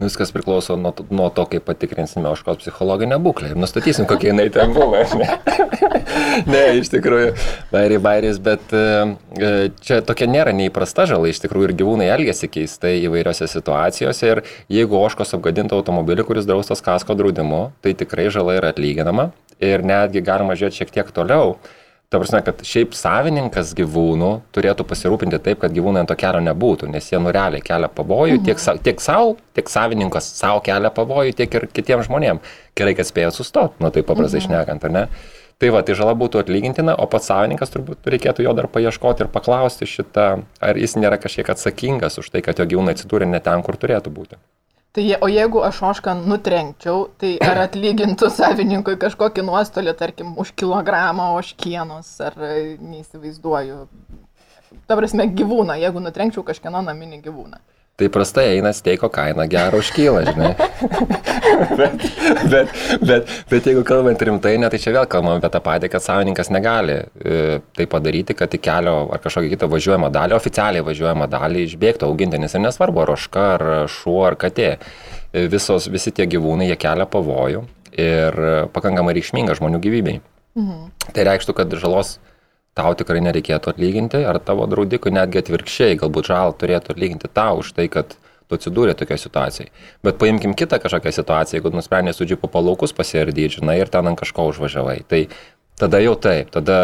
Viskas 0.00 0.32
priklauso 0.32 0.76
nuo, 0.80 0.92
nuo 1.10 1.28
to, 1.34 1.44
kaip 1.50 1.66
patikrinsime 1.68 2.28
oškos 2.30 2.60
psichologinę 2.62 3.18
būklę 3.22 3.52
ir 3.52 3.60
nustatysim, 3.60 4.08
kokia 4.08 4.32
jinai 4.32 4.48
ten 4.52 4.74
buvo. 4.76 5.02
Ne, 5.20 5.28
ne 6.52 6.62
iš 6.80 6.90
tikrųjų, 6.94 7.32
bairiai 7.72 8.02
bairis, 8.02 8.40
bet 8.42 8.74
e, 8.76 9.70
čia 9.84 10.00
tokia 10.06 10.28
nėra 10.30 10.54
neįprasta 10.56 11.08
žala, 11.10 11.30
iš 11.30 11.42
tikrųjų 11.44 11.70
ir 11.70 11.76
gyvūnai 11.80 12.10
elgesi 12.14 12.50
keistai 12.52 12.96
įvairiose 13.06 13.48
situacijose 13.52 14.32
ir 14.32 14.44
jeigu 14.72 15.00
oškos 15.00 15.36
apgadintų 15.38 15.80
automobilį, 15.80 16.26
kuris 16.28 16.48
draustas 16.48 16.84
kasko 16.84 17.16
draudimu, 17.18 17.70
tai 17.84 17.96
tikrai 17.98 18.28
žala 18.32 18.58
yra 18.60 18.72
atlyginama 18.74 19.30
ir 19.62 19.84
netgi 19.86 20.24
galima 20.24 20.56
žiūrėti 20.56 20.82
šiek 20.82 20.94
tiek 20.98 21.12
toliau. 21.16 21.56
Ta 22.06 22.20
prasme, 22.22 22.38
kad 22.46 22.60
šiaip 22.62 22.92
savininkas 22.94 23.72
gyvūnų 23.74 24.28
turėtų 24.54 24.84
pasirūpinti 24.86 25.40
taip, 25.42 25.58
kad 25.64 25.72
gyvūnai 25.74 26.04
ant 26.04 26.10
to 26.12 26.14
kelio 26.18 26.38
nebūtų, 26.46 26.86
nes 26.92 27.08
jie 27.10 27.18
nureliai 27.18 27.64
kelia 27.64 27.88
pavojų 27.90 28.36
mhm. 28.36 28.44
tiek, 28.46 28.62
sa, 28.62 28.76
tiek 28.78 29.02
savo, 29.02 29.32
tiek 29.58 29.72
savininkas 29.72 30.28
savo 30.38 30.60
kelia 30.66 30.92
pavojų, 30.94 31.34
tiek 31.40 31.56
ir 31.58 31.66
kitiems 31.74 32.06
žmonėms. 32.06 32.54
Gerai, 32.78 32.94
kad 32.94 33.10
spėjo 33.10 33.32
sustoti, 33.40 33.82
nu 33.82 33.90
tai 33.90 34.06
paprastai 34.06 34.38
mhm. 34.38 34.46
šnekant, 34.46 34.86
ar 34.86 34.94
ne? 34.94 35.04
Tai 35.56 35.70
va, 35.72 35.80
tai 35.80 35.94
žala 35.96 36.12
būtų 36.20 36.42
atlygintina, 36.42 36.94
o 37.00 37.06
pats 37.10 37.30
savininkas 37.30 37.72
turbūt 37.72 38.06
reikėtų 38.12 38.44
jo 38.44 38.52
dar 38.54 38.68
paieškoti 38.68 39.24
ir 39.24 39.30
paklausti 39.32 39.88
šitą, 39.88 40.26
ar 40.60 40.78
jis 40.78 40.98
nėra 41.00 41.16
kažkiek 41.18 41.48
atsakingas 41.54 42.20
už 42.20 42.28
tai, 42.34 42.44
kad 42.44 42.60
jo 42.60 42.68
gyvūnai 42.68 42.92
atsidūrė 42.92 43.26
ne 43.30 43.40
ten, 43.40 43.64
kur 43.64 43.80
turėtų 43.80 44.12
būti. 44.12 44.38
Tai, 44.96 45.04
je- 45.04 45.18
o 45.20 45.28
jeigu 45.28 45.60
aš 45.60 45.82
ošką 45.90 46.14
nutrenkčiau, 46.24 47.02
tai 47.20 47.34
ar 47.44 47.58
atlygintų 47.66 48.30
savininkui 48.32 48.94
kažkokį 48.96 49.42
nuostolį, 49.44 49.92
tarkim, 49.98 50.30
už 50.40 50.54
kilogramą 50.56 51.26
oškienos, 51.36 52.14
ar 52.24 52.32
e, 52.40 52.78
neįsivaizduoju. 52.80 53.82
Ta 54.88 54.96
prasme, 54.96 55.26
gyvūną, 55.36 55.76
jeigu 55.82 56.00
nutrenkčiau 56.00 56.42
kažkieno 56.48 56.80
naminį 56.86 57.20
gyvūną. 57.28 57.60
Tai 57.96 58.10
prastai 58.12 58.50
eina 58.58 58.74
steiko 58.76 59.08
kaina 59.08 59.46
gero 59.48 59.78
užkyla, 59.80 60.26
žinai. 60.26 60.50
bet, 61.80 62.02
bet, 62.52 62.74
bet, 63.00 63.30
bet 63.48 63.68
jeigu 63.70 63.84
kalbant 63.88 64.20
rimtai, 64.28 64.58
ne, 64.60 64.68
tai 64.68 64.80
čia 64.82 64.92
vėl 64.92 65.08
kalbame 65.08 65.40
apie 65.40 65.48
tą 65.54 65.62
patį, 65.64 65.88
kad 65.94 66.04
savininkas 66.04 66.52
negali 66.52 66.98
e, 67.00 67.62
tai 67.78 67.86
padaryti, 67.88 68.36
kad 68.36 68.52
į 68.52 68.60
kelio 68.60 68.94
ar 69.16 69.22
kažkokią 69.24 69.54
kitą 69.54 69.70
važiuojamą 69.72 70.12
dalį, 70.12 70.36
oficialiai 70.36 70.84
važiuojamą 70.84 71.30
dalį 71.32 71.64
išbėgtų 71.70 72.10
augintinis 72.10 72.58
ir 72.58 72.66
nesvarbu, 72.66 73.06
ar 73.06 73.14
oška, 73.16 73.48
ar 73.54 73.66
šuo, 73.88 74.20
ar 74.28 74.36
katė. 74.44 74.74
E, 75.32 75.46
Visos, 75.52 75.88
visi 75.88 76.12
tie 76.12 76.28
gyvūnai, 76.36 76.68
jie 76.68 76.76
kelia 76.84 77.08
pavojų 77.08 77.64
ir 77.96 78.40
pakankamai 78.76 79.16
reikšminga 79.16 79.56
žmonių 79.56 79.80
gyvybei. 79.80 80.20
Mhm. 80.60 80.88
Tai 81.16 81.30
reikštų, 81.32 81.56
kad 81.56 81.80
žalos 81.80 82.18
tau 82.76 82.92
tikrai 82.98 83.22
nereikėtų 83.24 83.72
atlyginti, 83.72 84.20
ar 84.28 84.38
tavo 84.44 84.68
draudikui 84.70 85.14
netgi 85.14 85.40
atvirkščiai, 85.42 85.98
galbūt 86.02 86.30
žalą 86.30 86.54
turėtų 86.60 86.92
atlyginti 86.94 87.32
tau 87.32 87.62
už 87.62 87.72
tai, 87.78 87.88
kad 87.92 88.14
tu 88.46 88.58
atsidūrė 88.58 88.94
tokioje 88.98 89.24
situacijoje. 89.24 89.70
Bet 90.06 90.20
paimkim 90.20 90.54
kitą 90.58 90.78
kažkokią 90.82 91.12
situaciją, 91.16 91.58
jeigu 91.58 91.72
nusprendė 91.74 92.14
su 92.14 92.28
džipu 92.28 92.50
palaukus 92.52 92.94
pasiardyti, 92.96 93.58
žinai, 93.58 93.80
ir 93.82 93.90
ten 93.90 94.06
ant 94.06 94.20
kažko 94.20 94.46
užvažiavai. 94.52 95.00
Tai 95.10 95.24
tada 95.80 96.00
jau 96.00 96.14
taip, 96.18 96.50
tada 96.54 96.78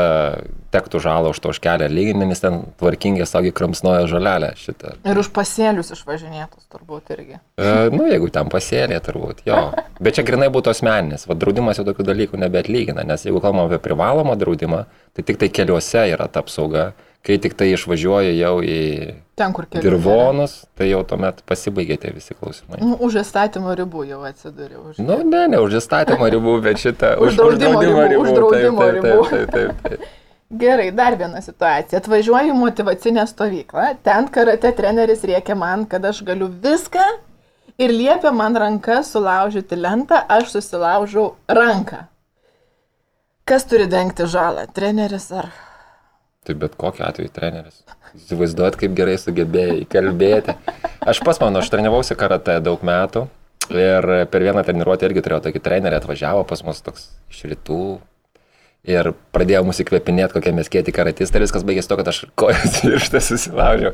tektų 0.73 1.01
žalą 1.05 1.33
už 1.33 1.41
to 1.43 1.53
užkelę 1.53 1.89
lyginti, 1.93 2.27
nes 2.29 2.41
ten 2.41 2.63
tvarkingai 2.81 3.27
sagi 3.29 3.53
kramsnoja 3.53 4.07
žalelę 4.09 4.53
šitą. 4.57 4.95
Ir 5.09 5.21
už 5.21 5.29
pasėlius 5.37 5.93
išvažinėtus 5.97 6.65
turbūt 6.73 7.13
irgi. 7.17 7.39
E, 7.61 7.73
nu, 7.93 8.07
jeigu 8.09 8.31
ten 8.33 8.49
pasėlė, 8.53 8.97
turbūt, 9.05 9.45
jo. 9.49 9.61
Bet 10.01 10.17
čia 10.17 10.25
grinai 10.29 10.49
būtų 10.53 10.73
asmeninis, 10.73 11.27
va 11.29 11.37
draudimas 11.37 11.81
jau 11.81 11.87
tokių 11.89 12.09
dalykų 12.09 12.41
nebeatlygina, 12.41 13.05
nes 13.09 13.27
jeigu 13.29 13.43
kalbam 13.45 13.67
apie 13.67 13.81
privalomą 13.85 14.37
draudimą, 14.41 14.85
tai 15.17 15.27
tik 15.29 15.41
tai 15.41 15.53
keliuose 15.53 16.07
yra 16.15 16.29
ta 16.33 16.45
apsauga, 16.45 16.93
kai 17.27 17.39
tik 17.43 17.55
tai 17.59 17.71
išvažiuoja 17.73 18.33
jau 18.35 18.57
į 18.67 18.79
Ten, 19.39 19.53
kur 19.55 19.69
keliai. 19.71 19.85
dirvonus, 19.87 20.57
tai 20.79 20.91
jau 20.91 21.03
tuomet 21.09 21.39
pasibaigė 21.49 21.97
tie 22.03 22.11
visi 22.15 22.35
klausimai. 22.35 22.81
Nu, 22.83 22.97
už 23.07 23.21
įstatymo 23.23 23.75
ribų 23.79 24.07
jau 24.11 24.19
atsidūriau. 24.27 24.91
Už... 24.91 24.99
Nu, 25.03 25.21
ne, 25.23 25.47
ne 25.55 25.63
už 25.63 25.79
įstatymo 25.81 26.29
ribų, 26.35 26.59
bet 26.67 26.83
šitą. 26.83 27.15
Už 27.23 27.39
draudimo 27.39 27.81
ribų, 27.87 28.19
už 28.25 28.35
draudimo 28.37 28.83
taip, 28.83 28.99
ribų. 28.99 29.15
Taip, 29.31 29.55
taip, 29.55 29.55
taip, 29.55 29.87
taip. 29.87 30.11
Gerai, 30.63 30.91
dar 30.93 31.17
viena 31.17 31.41
situacija. 31.41 32.03
Atvažiuoju 32.03 32.53
į 32.53 32.59
motivacinę 32.59 33.25
stovyklą, 33.31 33.87
ten 34.05 34.27
karate 34.29 34.75
treneris 34.77 35.23
rėkia 35.25 35.57
man, 35.57 35.87
kad 35.89 36.05
aš 36.05 36.21
galiu 36.29 36.51
viską 36.53 37.07
ir 37.81 37.95
liepia 37.95 38.35
man 38.37 38.59
ranką 38.61 39.01
sulaužyti 39.07 39.79
lentą, 39.81 40.21
aš 40.29 40.53
susilaužau 40.59 41.31
ranką. 41.49 42.05
Kas 43.49 43.65
turi 43.65 43.89
dengti 43.91 44.29
žalą? 44.29 44.67
Treneris 44.75 45.31
ar... 45.33 45.49
Tai 46.43 46.57
bet 46.59 46.75
kokiu 46.79 47.05
atveju 47.07 47.31
treneris. 47.35 47.85
Įsivaizduot, 48.19 48.77
kaip 48.81 48.97
gerai 48.99 49.15
sugebėjai 49.21 49.85
įkalbėti. 49.85 50.57
Aš 51.09 51.23
pas 51.23 51.39
mano, 51.43 51.63
aš 51.63 51.71
treniravausi 51.71 52.17
karate 52.19 52.59
daug 52.65 52.83
metų 52.85 53.29
ir 53.71 54.09
per 54.33 54.45
vieną 54.45 54.65
treniruotę 54.67 55.07
irgi 55.07 55.23
turėjau 55.23 55.45
tokį 55.47 55.63
trenerį, 55.63 56.01
atvažiavo 56.01 56.43
pas 56.49 56.65
mus 56.67 56.83
toks 56.85 57.07
iš 57.31 57.45
rytų. 57.53 57.83
Ir 58.83 59.13
pradėjo 59.31 59.61
mūsų 59.63 59.85
įkvėpinėti, 59.85 60.35
kokie 60.35 60.51
mes 60.57 60.67
kėti 60.67 60.91
karatistą 60.91 61.39
ir 61.39 61.45
viskas 61.45 61.63
baigėsi 61.63 61.87
to, 61.87 61.97
kad 62.01 62.09
aš 62.11 62.17
kojas 62.35 62.81
virštą 62.83 63.21
susilaužiau. 63.23 63.93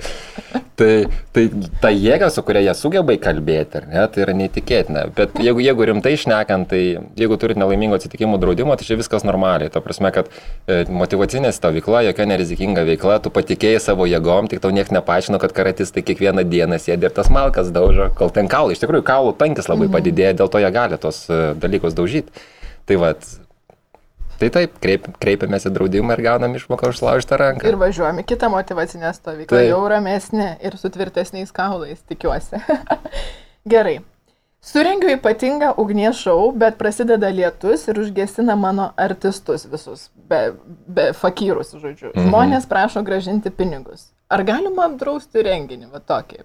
Tai, 0.81 0.93
tai 1.37 1.43
ta 1.83 1.91
jėga, 1.93 2.31
su 2.33 2.41
kuria 2.47 2.63
jie 2.65 2.73
sugeba 2.79 3.13
įkalbėti, 3.13 3.83
ne, 3.91 4.07
tai 4.09 4.23
yra 4.25 4.33
neįtikėtina. 4.39 5.03
Bet 5.13 5.35
jeigu, 5.45 5.61
jeigu 5.61 5.89
rimtai 5.91 6.15
išnekant, 6.17 6.71
tai 6.71 6.81
jeigu 7.21 7.37
turite 7.37 7.61
nelaimingo 7.61 7.99
atsitikimų 7.99 8.39
draudimo, 8.41 8.79
tai 8.81 8.87
čia 8.89 8.97
viskas 8.97 9.27
normaliai. 9.29 9.69
Ta 9.75 9.83
prasme, 9.85 10.09
kad 10.15 10.31
e, 10.33 10.79
motivacinė 10.89 11.51
stovykla, 11.53 12.07
jokia 12.07 12.25
nerizikinga 12.31 12.87
veikla, 12.89 13.19
tu 13.21 13.33
patikėjai 13.35 13.83
savo 13.91 14.07
jėgom, 14.09 14.49
tik 14.49 14.63
tau 14.65 14.73
niekas 14.73 14.95
nepaaiškino, 14.97 15.43
kad 15.43 15.53
karatistai 15.59 16.01
kiekvieną 16.07 16.47
dieną 16.49 16.79
sėdi 16.81 17.11
ir 17.11 17.13
tas 17.19 17.29
malkas 17.35 17.69
daužo, 17.77 18.09
kol 18.17 18.33
ten 18.33 18.49
kaulai. 18.49 18.79
Iš 18.79 18.87
tikrųjų, 18.87 19.05
kaulų 19.13 19.37
tankis 19.45 19.69
labai 19.69 19.91
padidėja, 19.93 20.39
dėl 20.41 20.49
to 20.49 20.65
jie 20.65 20.73
gali 20.79 21.01
tos 21.03 21.27
e, 21.29 21.43
dalykus 21.61 21.99
daužyti. 21.99 22.49
Tai 22.89 23.03
vad. 23.05 23.29
Tai 24.39 24.51
taip, 24.55 24.77
kreip, 24.83 25.09
kreipiamės 25.19 25.67
į 25.67 25.73
draudimą 25.75 26.15
ir 26.15 26.23
gaunam 26.29 26.53
išmoką 26.55 26.93
už 26.93 27.01
laužtą 27.03 27.39
ranką. 27.41 27.67
Ir 27.67 27.79
važiuojame 27.81 28.23
kitą 28.27 28.51
motivacinę 28.53 29.11
stovyklą, 29.17 29.51
Taip. 29.51 29.71
jau 29.73 29.81
ramesnė 29.91 30.53
ir 30.63 30.77
su 30.79 30.91
tvirtesniais 30.95 31.51
kaulais, 31.55 31.99
tikiuosi. 32.07 32.61
Gerai. 33.73 33.99
Surengiu 34.63 35.11
ypatingą 35.15 35.73
ugnies 35.79 36.19
šou, 36.19 36.53
bet 36.59 36.79
prasideda 36.79 37.31
lietus 37.31 37.87
ir 37.89 37.99
užgesina 38.03 38.57
mano 38.59 38.89
artistus 38.99 39.67
visus, 39.71 40.09
be, 40.31 40.53
be 40.87 41.11
fakyrus, 41.19 41.75
žodžiu. 41.75 42.13
Mhm. 42.13 42.29
Žmonės 42.29 42.71
prašo 42.71 43.03
gražinti 43.07 43.51
pinigus. 43.55 44.11
Ar 44.29 44.43
galima 44.45 44.85
apdrausti 44.91 45.41
renginį, 45.41 45.87
va 45.89 46.03
tokį? 46.05 46.43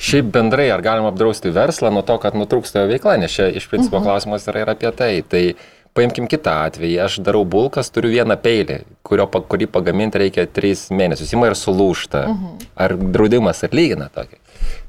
Šiaip 0.00 0.30
bendrai, 0.32 0.70
ar 0.72 0.80
galima 0.80 1.10
apdrausti 1.12 1.50
verslą 1.52 1.90
nuo 1.92 2.00
to, 2.06 2.14
kad 2.22 2.38
nutrūksta 2.38 2.86
jo 2.86 2.88
veikla, 2.88 3.18
nes 3.20 3.34
čia 3.34 3.50
iš 3.52 3.66
principo 3.68 4.00
klausimas 4.00 4.48
yra 4.48 4.62
ir 4.64 4.72
apie 4.72 4.92
tai. 4.96 5.10
Tai 5.28 5.42
paimkim 5.96 6.28
kitą 6.30 6.54
atvejį, 6.68 6.96
aš 7.04 7.18
darau 7.24 7.44
bulkas, 7.48 7.90
turiu 7.94 8.10
vieną 8.12 8.36
peilį, 8.40 8.82
kurio, 9.06 9.26
kurį 9.28 9.68
pagaminti 9.72 10.20
reikia 10.22 10.44
3 10.46 10.88
mėnesius, 10.94 11.32
ima 11.34 11.50
ir 11.50 11.56
sulūšta. 11.58 12.24
Ar 12.78 12.94
draudimas 12.98 13.64
atlygina 13.66 14.10
tokį? 14.14 14.38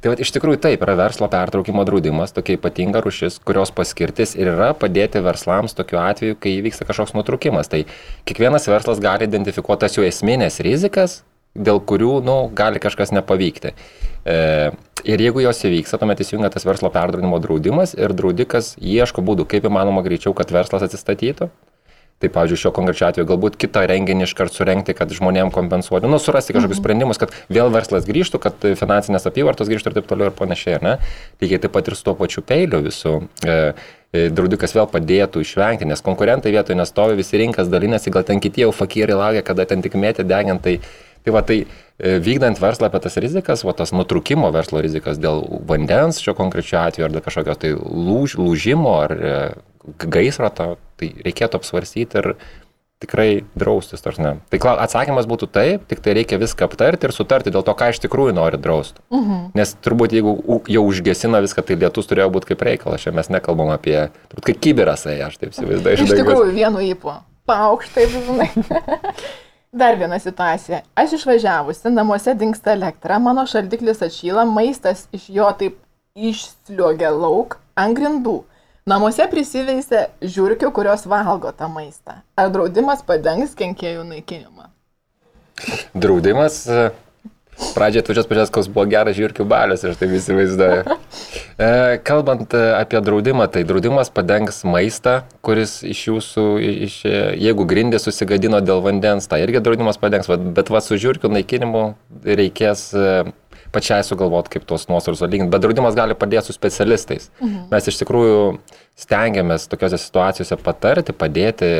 Tai 0.03 0.11
va, 0.11 0.19
iš 0.19 0.31
tikrųjų 0.35 0.59
taip, 0.63 0.83
yra 0.85 0.95
verslo 0.99 1.27
pertraukimo 1.31 1.83
draudimas, 1.87 2.33
tokia 2.35 2.57
ypatinga 2.57 3.01
rušis, 3.03 3.39
kurios 3.45 3.71
paskirtis 3.75 4.35
ir 4.39 4.51
yra 4.53 4.71
padėti 4.77 5.21
verslams 5.23 5.75
tokiu 5.77 5.99
atveju, 6.01 6.37
kai 6.39 6.57
įvyksta 6.59 6.87
kažkoks 6.87 7.15
nutrūkimas. 7.17 7.71
Tai 7.71 7.83
kiekvienas 8.27 8.67
verslas 8.71 9.01
gali 9.03 9.27
identifikuoti 9.29 9.85
tas 9.85 9.97
jų 9.97 10.07
esminės 10.07 10.61
rizikas, 10.65 11.21
dėl 11.55 11.81
kurių, 11.81 12.19
nu, 12.25 12.37
gali 12.55 12.81
kažkas 12.81 13.13
nepavykti. 13.15 13.73
E, 14.25 14.37
ir 15.07 15.23
jeigu 15.23 15.43
jos 15.43 15.63
įvyksta, 15.65 15.99
tuomet 16.01 16.21
įsijungia 16.23 16.51
tas 16.53 16.67
verslo 16.67 16.91
perdraudimo 16.93 17.39
draudimas 17.41 17.95
ir 17.97 18.13
draudikas 18.13 18.75
ieško 18.77 19.23
būdų, 19.25 19.47
kaip 19.49 19.67
įmanoma 19.69 20.03
greičiau, 20.05 20.35
kad 20.37 20.51
verslas 20.53 20.85
atsistatytų. 20.85 21.49
Tai, 22.19 22.27
pavyzdžiui, 22.35 22.59
šio 22.59 22.69
konkrečio 22.75 23.05
atveju 23.07 23.27
galbūt 23.29 23.55
kitą 23.55 23.85
renginį 23.87 24.25
iškart 24.25 24.51
surenkti, 24.51 24.91
kad 24.91 25.07
žmonėm 25.15 25.53
kompensuoti, 25.55 26.09
nu, 26.11 26.17
surasti 26.19 26.51
kažkokius 26.51 26.81
sprendimus, 26.81 27.19
kad 27.21 27.31
vėl 27.47 27.71
verslas 27.71 28.03
grįžtų, 28.09 28.41
kad 28.43 28.65
finansinės 28.75 29.23
apyvartos 29.29 29.71
grįžtų 29.71 29.93
ir 29.93 29.95
taip 29.95 30.09
toliau 30.09 30.27
ir 30.27 30.35
panašiai, 30.35 30.81
ne? 30.83 30.97
Lygiai 31.39 31.61
taip 31.63 31.71
pat 31.77 31.87
ir 31.87 31.95
su 31.95 32.03
tuo 32.03 32.17
pačiu 32.19 32.43
peiliu 32.43 32.81
visų. 32.83 33.13
E, 33.47 33.55
e, 34.11 34.25
draudikas 34.35 34.75
vėl 34.75 34.89
padėtų 34.91 35.45
išvengti, 35.45 35.87
nes 35.87 36.03
konkurentai 36.03 36.51
vietoje 36.51 36.75
nestovi, 36.75 37.15
visi 37.21 37.39
rinkas 37.39 37.71
dalinasi, 37.71 38.11
gal 38.11 38.27
ten 38.27 38.43
kiti 38.43 38.67
jau 38.67 38.73
fakyrai 38.75 39.15
laukia, 39.15 39.45
kada 39.53 39.63
ten 39.71 39.85
tik 39.85 39.95
mėtė 39.95 40.27
degint. 40.27 40.59
Tai, 40.67 40.75
tai 41.29 41.35
va, 41.35 41.43
tai 41.45 41.59
e, 41.65 42.17
vykdant 42.23 42.59
verslą 42.59 42.89
apie 42.89 43.01
tas 43.03 43.17
rizikas, 43.21 43.63
va, 43.67 43.75
tas 43.77 43.93
nutrukimo 43.93 44.49
verslo 44.55 44.81
rizikas 44.81 45.19
dėl 45.21 45.43
vandens 45.69 46.21
šio 46.23 46.35
konkrečio 46.37 46.81
atveju 46.81 47.07
ar 47.07 47.13
dėl 47.13 47.25
kažkokio 47.25 47.57
tai 47.59 47.75
lūž, 47.77 48.39
lūžimo 48.39 48.95
ar 49.03 49.13
e, 49.13 49.35
gaisro, 50.09 50.49
to, 50.49 50.73
tai 50.99 51.13
reikėtų 51.25 51.61
apsvarstyti 51.61 52.19
ir 52.21 52.33
tikrai 52.99 53.45
draustis, 53.55 54.01
ar 54.09 54.17
ne. 54.19 54.31
Tai 54.51 54.59
atsakymas 54.83 55.27
būtų 55.29 55.47
taip, 55.55 55.85
tik 55.87 56.01
tai 56.03 56.17
reikia 56.17 56.39
viską 56.41 56.67
aptarti 56.67 57.07
ir 57.07 57.13
sutarti 57.15 57.53
dėl 57.53 57.63
to, 57.63 57.75
ką 57.79 57.93
iš 57.93 58.01
tikrųjų 58.03 58.33
nori 58.35 58.59
drausti. 58.59 58.99
Mhm. 59.15 59.53
Nes 59.55 59.71
turbūt 59.85 60.17
jeigu 60.17 60.33
jau 60.67 60.83
užgesina 60.83 61.39
viską, 61.45 61.63
tai 61.63 61.79
lietus 61.79 62.11
turėjo 62.11 62.27
būti 62.35 62.51
kaip 62.51 62.65
reikalas. 62.67 63.05
Čia 63.05 63.15
mes 63.15 63.31
nekalbam 63.31 63.71
apie, 63.71 64.09
turbūt 64.33 64.51
kaip 64.51 64.63
kiberas, 64.67 65.07
aš 65.07 65.39
taip 65.39 65.55
įsivaizduoju. 65.55 66.09
Iš 66.09 66.17
tikrųjų, 66.17 66.55
vienu 66.57 66.83
įpu. 66.89 67.15
Paukštai, 67.49 68.09
žinai. 68.11 68.51
Dar 69.71 69.95
viena 69.99 70.17
situacija. 70.19 70.81
Aš 70.97 71.11
išvažiavusi, 71.19 71.89
namuose 71.93 72.33
dinksta 72.33 72.71
elektra, 72.73 73.19
mano 73.21 73.43
šaldiklis 73.45 74.01
atšyla, 74.01 74.45
maistas 74.49 75.05
iš 75.13 75.27
jo 75.29 75.49
taip 75.59 75.75
išsliuogia 76.17 77.11
lauk 77.13 77.59
ant 77.77 77.93
grindų. 77.97 78.39
Namuose 78.89 79.27
prisiveisia 79.29 80.07
žiūrkių, 80.25 80.71
kurios 80.73 81.05
valgo 81.05 81.51
tą 81.53 81.69
maistą. 81.69 82.17
Ar 82.33 82.49
draudimas 82.49 83.03
padengs 83.05 83.53
kenkėjų 83.59 84.07
naikinimą? 84.09 84.71
Draudimas. 85.93 86.63
Pradžioje 87.75 88.03
atvažiuos 88.05 88.27
pažiūrės, 88.29 88.51
koks 88.53 88.69
buvo 88.71 88.85
geras 88.89 89.17
žiūrkių 89.17 89.45
balius, 89.49 89.83
aš 89.85 89.99
taip 89.99 90.15
įsivaizduoju. 90.19 90.83
E, 91.59 91.97
kalbant 92.07 92.53
e, 92.55 92.59
apie 92.77 93.01
draudimą, 93.03 93.49
tai 93.51 93.65
draudimas 93.67 94.07
padengs 94.15 94.61
maistą, 94.63 95.17
kuris 95.43 95.81
iš 95.83 96.05
jūsų, 96.07 96.45
iš, 96.85 96.95
e, 97.03 97.17
jeigu 97.35 97.65
grindė 97.67 97.99
susigadino 97.99 98.61
dėl 98.63 98.79
vandens, 98.85 99.27
tai 99.27 99.41
irgi 99.43 99.59
draudimas 99.65 99.99
padengs, 99.99 100.29
bet 100.55 100.71
va 100.71 100.79
su 100.79 100.95
žiūrkių 100.95 101.33
naikinimu 101.35 101.81
reikės 102.23 102.85
e, 102.95 103.09
pačiai 103.75 104.05
sugalvoti, 104.07 104.53
kaip 104.55 104.69
tuos 104.69 104.87
nuostolius 104.87 105.25
atlyginti. 105.25 105.51
Bet 105.51 105.65
draudimas 105.65 105.99
gali 105.99 106.15
padėti 106.15 106.47
su 106.47 106.55
specialistais. 106.55 107.27
Mhm. 107.41 107.67
Mes 107.73 107.91
iš 107.91 107.99
tikrųjų 108.05 108.39
stengiamės 109.03 109.67
tokiuose 109.67 109.99
situacijose 109.99 110.61
patarti, 110.63 111.17
padėti 111.17 111.73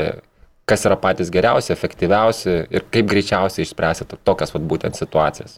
kas 0.70 0.86
yra 0.86 1.00
patys 1.00 1.32
geriausi, 1.34 1.72
efektyviausi 1.74 2.60
ir 2.70 2.86
kaip 2.94 3.10
greičiausiai 3.10 3.66
išspręsti 3.66 4.12
tokias 4.28 4.54
vat, 4.54 4.68
būtent 4.70 5.00
situacijas. 5.00 5.58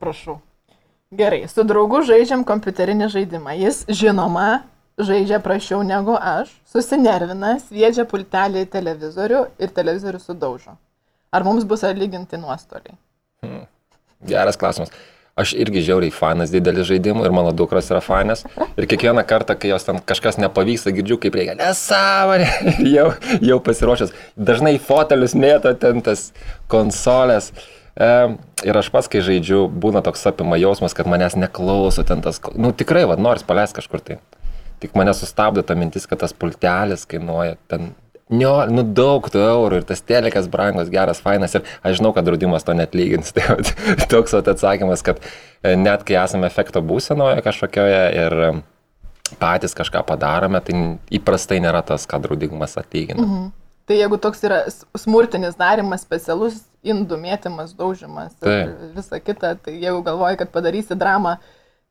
Prašau. 0.00 0.38
Gerai, 1.12 1.42
su 1.50 1.64
draugu 1.66 2.00
žaidžiam 2.08 2.40
kompiuterinį 2.46 3.10
žaidimą. 3.12 3.52
Jis, 3.58 3.82
žinoma, 4.00 4.62
žaidžia 4.96 5.40
prašiau 5.44 5.82
negu 5.84 6.14
aš, 6.16 6.52
susinervina, 6.72 7.56
sviedžia 7.66 8.06
pultelį 8.08 8.62
į 8.64 8.68
televizorių 8.72 9.40
ir 9.60 9.72
televizorių 9.76 10.20
sudaužo. 10.22 10.76
Ar 11.34 11.44
mums 11.44 11.66
bus 11.68 11.84
atlyginti 11.84 12.40
nuostoliai? 12.40 12.96
Hmm. 13.44 13.66
Geras 14.30 14.56
klausimas. 14.60 14.94
Aš 15.40 15.52
irgi 15.60 15.82
žiauriai 15.86 16.14
fanas 16.14 16.50
didelis 16.52 16.88
žaidimų 16.88 17.26
ir 17.26 17.34
mano 17.36 17.52
dukros 17.56 17.90
yra 17.92 18.00
fanas. 18.04 18.44
Ir 18.80 18.88
kiekvieną 18.88 19.26
kartą, 19.28 19.58
kai 19.60 19.70
jos 19.74 19.84
ten 19.86 20.00
kažkas 20.04 20.40
nepavyksta, 20.40 20.94
girdžiu, 20.96 21.20
kaip 21.20 21.36
reikia, 21.36 21.58
nesąmonė, 21.60 22.48
jau, 22.96 23.10
jau 23.50 23.60
pasiruošęs. 23.68 24.16
Dažnai 24.48 24.78
fotelius 24.80 25.36
mėto 25.36 25.74
ten 25.80 26.00
tas 26.06 26.30
konsolės. 26.72 27.52
E, 27.52 27.79
ir 28.00 28.80
aš 28.80 28.90
pats, 28.92 29.08
kai 29.12 29.22
žaidžiu, 29.24 29.66
būna 29.68 30.02
toks 30.04 30.24
apima 30.30 30.58
jausmas, 30.60 30.96
kad 30.96 31.08
manęs 31.10 31.36
neklauso 31.36 32.04
ten 32.08 32.22
tas, 32.24 32.40
nu 32.56 32.72
tikrai, 32.72 33.06
vad, 33.10 33.22
nors 33.22 33.44
paleisti 33.46 33.80
kažkur 33.80 34.04
tai. 34.04 34.20
Tik 34.80 34.94
mane 34.96 35.12
sustabdo 35.12 35.60
ta 35.66 35.76
mintis, 35.76 36.06
kad 36.08 36.22
tas 36.22 36.32
pultelis 36.32 37.04
kainuoja 37.08 37.58
ten 37.68 37.92
Nio, 38.30 38.52
nu 38.70 38.84
daug 38.86 39.24
tų 39.26 39.40
eurų 39.42 39.80
ir 39.80 39.86
tas 39.88 40.04
telekas 40.06 40.46
brangus, 40.50 40.86
geras, 40.92 41.18
fainas 41.18 41.56
ir 41.58 41.64
aš 41.82 41.96
žinau, 41.98 42.12
kad 42.14 42.22
draudimas 42.28 42.62
to 42.62 42.76
net 42.78 42.94
lygins. 42.94 43.32
Tai 43.34 43.56
toks 44.12 44.36
atsakymas, 44.38 45.02
kad 45.02 45.18
e, 45.18 45.74
net 45.74 46.04
kai 46.06 46.14
esame 46.20 46.46
efekto 46.46 46.78
būsenoje 46.86 47.42
kažkokioje 47.42 48.04
ir 48.20 48.36
e, 48.46 48.52
patys 49.42 49.74
kažką 49.74 50.04
padarome, 50.06 50.60
tai 50.62 50.76
įprastai 51.18 51.58
nėra 51.62 51.82
tas, 51.86 52.06
ką 52.06 52.22
draudimas 52.22 52.78
atlygina. 52.78 53.26
Mhm. 53.26 53.50
Tai 53.90 53.96
jeigu 53.98 54.20
toks 54.22 54.44
yra 54.46 54.60
smurtinis 54.94 55.56
darimas, 55.58 56.04
specialus 56.06 56.60
indų 56.86 57.16
mėtymas, 57.18 57.72
daužimas 57.74 58.36
ir 58.38 58.46
tai. 58.46 58.90
visa 58.94 59.18
kita, 59.18 59.56
tai 59.64 59.74
jeigu 59.82 60.04
galvoji, 60.06 60.38
kad 60.38 60.52
padarysi 60.54 60.94
dramą 60.94 61.32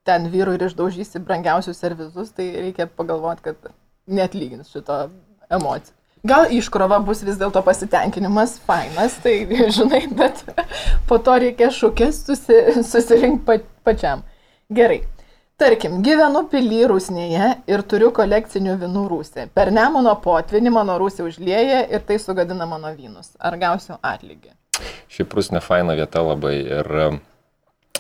ten 0.08 0.30
vyrui 0.32 0.56
ir 0.56 0.64
išdaužysi 0.70 1.20
brangiausius 1.20 1.82
servizus, 1.84 2.32
tai 2.32 2.48
reikia 2.56 2.88
pagalvoti, 2.88 3.50
kad 3.50 3.68
netlygins 4.08 4.72
šito 4.72 5.10
emocijų. 5.52 5.98
Gal 6.32 6.48
iškrova 6.56 7.02
bus 7.04 7.26
vis 7.28 7.36
dėlto 7.40 7.60
pasitenkinimas, 7.68 8.56
fainas, 8.64 9.20
tai 9.20 9.44
žinai, 9.78 10.06
bet 10.16 10.40
po 11.12 11.20
to 11.20 11.36
reikia 11.44 11.68
šūkės 11.68 12.24
susi, 12.32 12.64
susirinkti 12.80 13.44
pa, 13.44 13.60
pačiam. 13.84 14.24
Gerai. 14.72 15.02
Tarkim, 15.60 15.98
gyvenu 16.00 16.46
pily 16.48 16.86
rūsnėje 16.88 17.48
ir 17.68 17.82
turiu 17.92 18.14
kolekcinių 18.16 18.78
vinų 18.80 19.02
rūsį. 19.12 19.50
Per 19.52 19.74
nemono 19.76 20.14
potvinį 20.24 20.72
mano 20.72 20.94
rūsį 21.02 21.26
užlieja 21.26 21.82
ir 21.92 22.06
tai 22.08 22.16
sugadina 22.24 22.64
mano 22.64 22.94
vynus. 22.96 23.34
Ar 23.44 23.58
gausiu 23.60 23.98
atlygį? 24.00 24.54
Šiaip 25.12 25.36
rūsnė 25.36 25.60
faina 25.60 25.98
vieta 26.00 26.22
labai 26.24 26.54
ir 26.62 26.88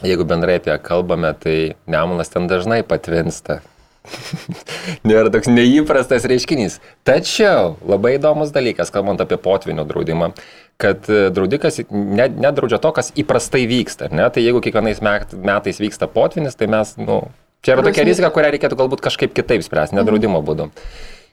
jeigu 0.07 0.23
bendrai 0.29 0.55
apie 0.61 0.77
kalbame, 0.85 1.33
tai 1.35 1.57
nemonas 1.83 2.31
ten 2.31 2.47
dažnai 2.47 2.79
patvinsta. 2.87 3.59
Nėra 5.09 5.27
toks 5.27 5.51
neįprastas 5.51 6.29
reiškinys. 6.31 6.79
Tačiau 7.03 7.75
labai 7.83 8.13
įdomus 8.21 8.55
dalykas, 8.55 8.87
kalbant 8.95 9.19
apie 9.19 9.35
potvinio 9.35 9.83
draudimą, 9.89 10.31
kad 10.79 11.11
e, 11.11 11.27
draudikas 11.35 11.81
nedraudžia 11.91 12.79
to, 12.79 12.95
kas 12.95 13.11
įprastai 13.19 13.65
vyksta. 13.67 14.07
Ne? 14.15 14.31
Tai 14.31 14.47
jeigu 14.47 14.63
kiekvienais 14.63 15.03
metais 15.03 15.83
vyksta 15.83 16.07
potvinis, 16.07 16.55
tai 16.55 16.71
mes, 16.71 16.95
nu, 17.03 17.19
čia 17.65 17.75
yra 17.75 17.85
tokia 17.85 18.05
rizika, 18.07 18.31
kurią 18.33 18.53
reikėtų 18.55 18.77
galbūt 18.79 19.03
kažkaip 19.05 19.33
kitaip 19.35 19.65
spręsti, 19.65 19.97
nedraudimo 19.99 20.41
būdu. 20.45 20.69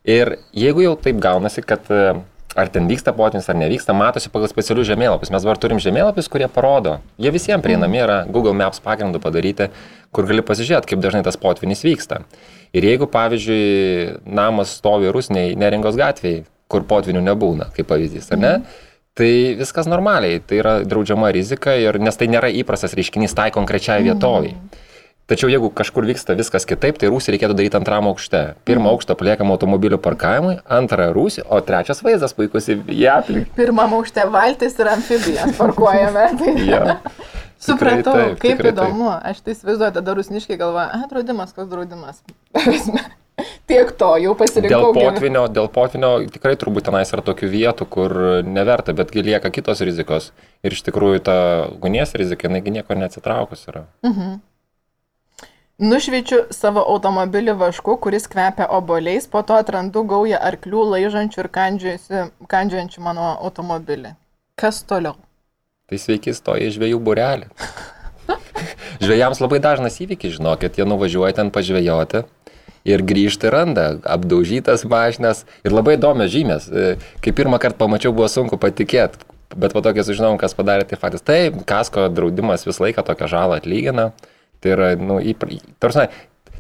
Ir 0.07 0.37
jeigu 0.55 0.85
jau 0.85 0.95
taip 1.03 1.19
gaunasi, 1.23 1.65
kad 1.67 1.89
e, 1.91 2.15
ar 2.57 2.71
ten 2.73 2.87
vyksta 2.89 3.13
potvinis 3.17 3.49
ar 3.51 3.59
nevyksta, 3.59 3.95
matosi 3.97 4.31
pagal 4.33 4.49
specialius 4.51 4.89
žemėlapius. 4.89 5.33
Mes 5.35 5.45
dabar 5.45 5.59
turim 5.61 5.81
žemėlapius, 5.83 6.31
kurie 6.33 6.47
parodo, 6.53 7.01
jie 7.19 7.33
visiems 7.35 7.65
prieinami 7.65 8.01
yra 8.05 8.21
Google 8.31 8.55
Maps 8.57 8.81
pagrindu 8.85 9.21
padaryti, 9.23 9.69
kur 10.15 10.29
gali 10.31 10.47
pasižiūrėti, 10.47 10.93
kaip 10.93 11.03
dažnai 11.03 11.25
tas 11.27 11.39
potvinis 11.43 11.85
vyksta. 11.85 12.23
Ir 12.77 12.87
jeigu, 12.87 13.11
pavyzdžiui, 13.11 14.23
namas 14.31 14.79
stovi 14.79 15.11
rusniai 15.13 15.55
neringos 15.59 15.99
gatvėje, 15.99 16.47
kur 16.71 16.87
potvinių 16.89 17.23
nebūna, 17.27 17.71
kaip 17.77 17.91
pavyzdys, 17.91 18.31
ar 18.33 18.43
ne? 18.43 18.57
Mhm. 18.57 18.83
Tai 19.17 19.31
viskas 19.57 19.87
normaliai, 19.89 20.43
tai 20.45 20.59
yra 20.61 20.73
draudžiama 20.85 21.31
rizika, 21.33 21.73
ir, 21.81 21.97
nes 21.99 22.19
tai 22.21 22.29
nėra 22.29 22.51
įprastas 22.53 22.93
reiškinys 22.97 23.35
tai 23.37 23.49
konkrečiai 23.55 24.03
mhm. 24.03 24.11
vietoviai. 24.13 24.57
Mhm. 24.57 24.86
Tačiau 25.27 25.51
jeigu 25.51 25.73
kažkur 25.75 26.07
vyksta 26.07 26.37
viskas 26.39 26.63
kitaip, 26.71 27.01
tai 27.03 27.09
rūsį 27.11 27.33
reikėtų 27.35 27.57
daryti 27.59 27.75
antram 27.81 28.07
aukšte. 28.13 28.43
Pirmą 28.63 28.85
mhm. 28.85 28.93
aukštą 28.95 29.17
paliekam 29.19 29.51
automobilių 29.51 29.99
parkavimui, 29.99 30.61
antrą 30.71 31.09
rūsį, 31.17 31.43
o 31.51 31.59
trečias 31.67 32.05
vaizdas 32.07 32.37
puikus 32.37 32.71
į 32.71 32.79
aplinkį. 33.11 33.51
Pirmam 33.59 33.97
aukšte 33.99 34.23
valtis 34.31 34.79
ir 34.79 34.93
amfibijas 34.93 35.59
parkuojame. 35.59 36.29
Tai... 36.39 36.55
ja. 36.63 37.01
Supratau, 37.67 38.15
taip, 38.15 38.39
kaip 38.45 38.65
įdomu. 38.71 39.11
Taip. 39.11 39.29
Aš 39.33 39.43
tai 39.43 39.55
įsivaizduoju, 39.57 39.93
tada 39.99 40.15
rusniškai 40.15 40.59
galvoja, 40.61 40.89
ah, 40.95 41.07
draudimas, 41.11 41.55
koks 41.57 41.71
draudimas. 41.73 42.23
Tiek 43.67 43.91
to 43.99 44.11
jau 44.23 44.35
pasirinkau. 44.39 44.93
Dėl 44.95 45.09
potvinio, 45.11 45.47
dėl 45.51 45.71
potvinio 45.73 46.11
tikrai 46.31 46.55
turbūt 46.61 46.87
tenais 46.87 47.11
yra 47.11 47.25
tokių 47.27 47.49
vietų, 47.51 47.87
kur 47.91 48.15
neverta, 48.47 48.95
betgi 48.97 49.25
lieka 49.27 49.51
kitos 49.51 49.83
rizikos. 49.85 50.31
Ir 50.63 50.77
iš 50.77 50.85
tikrųjų 50.87 51.25
ta 51.27 51.39
ugnies 51.75 52.15
rizika, 52.15 52.47
jinai 52.47 52.63
nieko 52.79 52.95
neatsitraukus 52.95 53.67
yra. 53.73 53.89
Mhm. 54.07 54.39
Nušveičiu 55.77 56.39
savo 56.57 56.81
automobilį 56.89 57.53
vašku, 57.61 57.99
kuris 58.01 58.25
kvepia 58.33 58.65
oboliais, 58.73 59.27
po 59.29 59.43
to 59.45 59.59
atrandu 59.61 60.07
gaują 60.09 60.39
arklių, 60.41 60.85
laižančių 60.95 61.43
ir 61.43 61.49
kandžiojančių 61.53 63.03
mano 63.05 63.27
automobilį. 63.45 64.15
Kas 64.57 64.79
toliau? 64.89 65.19
Tai 65.85 65.99
sveiki 66.01 66.33
stoja 66.33 66.65
į 66.65 66.71
žvėjų 66.79 67.01
burelį. 67.05 67.51
Žvėjams 69.05 69.43
labai 69.45 69.59
dažnas 69.61 70.01
įvykis, 70.01 70.39
žinokit, 70.39 70.79
jie 70.81 70.87
nuvažiuoja 70.89 71.37
ten 71.37 71.53
pažvėjoti 71.53 72.23
ir 72.89 73.05
grįžta 73.05 73.51
ir 73.51 73.57
randa 73.59 73.85
apdaužytas 74.17 74.87
mašinas 74.89 75.43
ir 75.61 75.77
labai 75.77 75.99
įdomios 75.99 76.33
žymės. 76.33 76.71
E, 76.73 76.95
kai 77.21 77.35
pirmą 77.37 77.61
kartą 77.61 77.83
pamačiau, 77.85 78.15
buvo 78.17 78.31
sunku 78.33 78.57
patikėti, 78.57 79.21
bet 79.53 79.77
po 79.77 79.85
to, 79.85 79.93
kai 79.93 80.07
sužinojom, 80.09 80.41
kas 80.41 80.57
padarė, 80.57 80.89
tai 80.89 80.97
faktas, 80.97 81.21
taip, 81.21 81.61
kasko 81.69 82.09
draudimas 82.17 82.65
visą 82.65 82.87
laiką 82.89 83.05
tokią 83.05 83.29
žalą 83.35 83.61
atlygina. 83.61 84.09
Tai 84.67 84.73
yra, 84.75 84.89
nu, 84.99 85.21
įpra... 85.23 85.61
tarsi, 85.79 86.09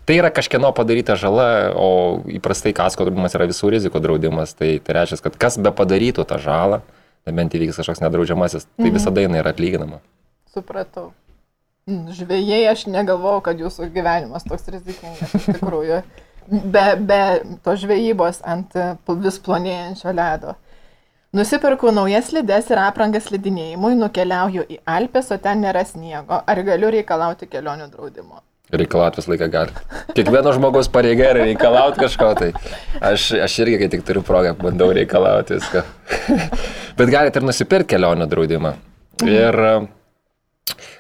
tai 0.07 0.19
yra 0.21 0.31
kažkieno 0.31 0.71
padaryta 0.77 1.16
žala, 1.19 1.73
o 1.75 1.88
įprastai 2.31 2.71
kasko 2.77 3.09
draudimas 3.09 3.35
yra 3.35 3.49
visų 3.51 3.73
rizikų 3.75 4.03
draudimas. 4.05 4.55
Tai, 4.55 4.77
tai 4.87 4.95
reiškia, 5.01 5.25
kad 5.25 5.38
kas 5.42 5.59
be 5.59 5.73
padarytų 5.75 6.23
tą 6.31 6.38
žalą, 6.42 6.85
nebent 7.27 7.57
įvyks 7.59 7.81
kažkoks 7.81 8.05
nedraudžiamasis, 8.05 8.69
tai 8.77 8.87
mhm. 8.87 8.99
visada 9.01 9.25
jinai 9.25 9.42
yra 9.42 9.51
atlyginama. 9.57 9.99
Supratau. 10.55 11.11
Mm, 11.90 12.14
žvėjai, 12.14 12.62
aš 12.71 12.87
negalvojau, 12.90 13.42
kad 13.49 13.59
jūsų 13.62 13.90
gyvenimas 13.95 14.47
toks 14.47 14.71
rizikingas 14.71 15.35
iš 15.38 15.51
tikrųjų. 15.57 16.01
Be, 16.47 16.85
be 17.03 17.21
to 17.66 17.75
žvėjybos 17.75 18.38
ant 18.47 18.75
vis 19.25 19.40
plonėjančio 19.42 20.14
ledo. 20.14 20.55
Nusipirku 21.37 21.90
naujas 21.92 22.31
slides 22.31 22.70
ir 22.72 22.79
aprangas 22.81 23.27
slidinėjimui, 23.29 23.92
nukeliauju 24.01 24.62
į 24.72 24.79
Alpes, 24.88 25.27
o 25.35 25.37
ten 25.42 25.61
nėra 25.61 25.83
sniego. 25.85 26.38
Ar 26.49 26.61
galiu 26.64 26.88
reikalauti 26.94 27.49
kelionių 27.51 27.90
draudimo? 27.92 28.40
Reikalauti 28.72 29.20
visą 29.20 29.35
laiką 29.35 29.49
gali. 29.53 29.75
Kiekvieno 30.16 30.55
žmogaus 30.57 30.88
pareiga 30.94 31.29
yra 31.35 31.44
reikalauti 31.44 32.01
kažko, 32.01 32.31
tai 32.40 32.49
aš, 33.05 33.29
aš 33.44 33.59
irgi, 33.66 33.83
kai 33.83 33.90
tik 33.92 34.07
turiu 34.09 34.25
progą, 34.25 34.55
bandau 34.62 34.88
reikalauti 34.96 35.59
viską. 35.59 35.85
Bet 37.03 37.12
galite 37.12 37.42
ir 37.42 37.46
nusipirkti 37.51 37.92
kelionę 37.92 38.31
draudimą. 38.33 38.72
Mhm. 39.20 39.92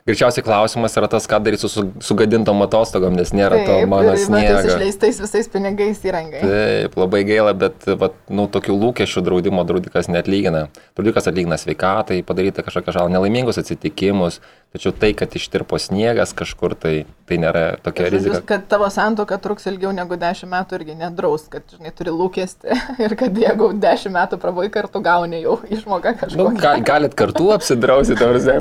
Greičiausiai 0.06 0.44
klausimas 0.46 0.94
yra 0.94 1.08
tas, 1.10 1.24
ką 1.26 1.40
daryti 1.42 1.66
su 1.66 1.82
sugadintom 2.06 2.60
atostogom, 2.62 3.16
nes 3.18 3.32
nėra 3.34 3.56
Taip, 3.58 3.66
to 3.66 3.88
mano 3.90 4.12
sniego. 4.14 4.60
Taip, 4.62 4.68
išleistais 4.70 5.16
visais 5.18 5.48
pinigais 5.50 6.04
įrangai. 6.06 6.42
Taip, 6.46 6.94
labai 7.00 7.24
gaila, 7.26 7.50
bet 7.58 7.88
vat, 7.98 8.14
nu, 8.30 8.44
tokių 8.46 8.76
lūkesčių 8.84 9.24
draudimo 9.26 9.64
draudikas 9.66 10.06
netlygina. 10.06 10.68
Draudikas 10.94 11.26
atlygina 11.26 11.58
sveikatai, 11.58 12.20
padarytą 12.28 12.62
kažkokią 12.62 12.94
žalą, 12.94 13.10
nelaimingus 13.16 13.58
atsitikimus, 13.58 14.38
tačiau 14.76 14.94
tai, 14.94 15.10
kad 15.18 15.34
ištirpo 15.34 15.80
sniegas 15.82 16.36
kažkur, 16.38 16.76
tai, 16.78 16.94
tai 17.26 17.40
nėra 17.42 17.64
tokia 17.82 18.06
rizika. 18.14 18.44
Kad 18.46 18.70
tavo 18.70 18.86
santoka 18.94 19.40
truks 19.42 19.66
ilgiau 19.66 19.90
negu 19.96 20.14
10 20.22 20.46
metų 20.54 20.78
irgi 20.78 20.96
nedraus, 21.02 21.48
kad, 21.50 21.66
žinai, 21.74 21.90
turi 21.98 22.14
lūkesti 22.14 22.78
ir 23.08 23.16
kad 23.18 23.42
jeigu 23.42 23.72
10 23.74 24.14
metų 24.20 24.38
pravai 24.38 24.70
kartu 24.70 25.02
gauni 25.02 25.42
jau 25.42 25.58
išmoką. 25.66 26.14
Nu, 26.38 26.52
gal, 26.54 26.86
galit 26.86 27.18
kartu 27.18 27.50
apsidrausti, 27.58 28.14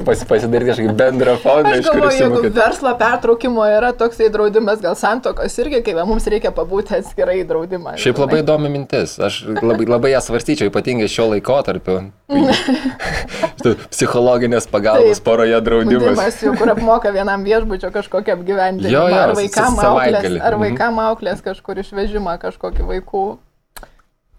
pas, 0.09 0.25
pasidaryti 0.25 0.73
kažkokį 0.73 0.97
bendrą 0.97 1.34
fondą, 1.43 1.73
iš 1.79 1.89
kurio. 1.91 2.09
Jeigu 2.15 2.41
kad... 2.45 2.57
verslo 2.57 2.91
pertraukimo 2.99 3.65
yra 3.69 3.91
toksai 3.97 4.29
draudimas, 4.33 4.81
gal 4.83 4.97
santokos 4.99 5.55
irgi, 5.61 5.81
kai 5.85 5.95
mums 6.07 6.27
reikia 6.31 6.51
pabūti 6.55 6.97
atskirai 6.99 7.39
draudimą. 7.47 7.95
Šiaip 8.01 8.19
labai 8.23 8.41
įdomi 8.43 8.71
mintis, 8.73 9.15
aš 9.19 9.41
labai, 9.61 9.87
labai 9.89 10.13
ją 10.13 10.21
svarstyčiau, 10.25 10.71
ypatingai 10.71 11.09
šio 11.11 11.29
laikotarpiu. 11.33 11.99
Psichologinės 13.95 14.67
pagalbos 14.69 15.17
Taip, 15.17 15.25
poroje 15.25 15.57
draudimas. 15.65 16.03
Draudimas 16.03 16.43
jau, 16.43 16.53
kur 16.59 16.73
apmoka 16.75 17.13
vienam 17.15 17.45
viešbučio 17.47 17.89
kažkokią 17.95 18.37
apgyvendinimą. 18.37 18.93
Jo, 18.93 19.07
jo, 19.09 19.23
ar 19.23 19.33
vaikam 19.37 19.79
auklės, 19.79 20.29
ar 20.37 20.57
mhm. 20.57 20.63
vaikam 20.67 21.01
auklės 21.07 21.41
kažkur 21.45 21.81
išvežimą 21.85 22.37
kažkokį 22.45 22.87
vaikų. 22.93 23.25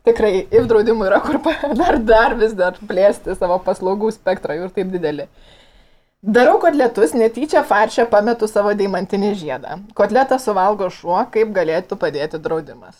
tikrai, 0.06 0.46
if 0.50 0.66
draudimų 0.70 1.09
yra 1.09 1.20
kur 1.24 1.40
dar, 1.80 1.98
dar 2.06 2.37
vis 2.38 2.54
dar 2.56 2.78
plėsti 2.88 3.37
savo 3.38 3.59
paslaugų 3.66 4.12
spektrą 4.14 4.59
ir 4.61 4.72
taip 4.74 4.92
didelį. 4.94 5.28
Darau 6.26 6.58
kotletus, 6.58 7.12
netyčia 7.14 7.60
faršę 7.62 8.08
pametu 8.10 8.48
savo 8.50 8.72
deimantinį 8.74 9.28
žiedą. 9.38 9.76
Kotletą 9.94 10.40
suvalgo 10.42 10.88
šuo, 10.90 11.20
kaip 11.30 11.52
galėtų 11.54 11.94
padėti 12.00 12.40
draudimas. 12.42 12.96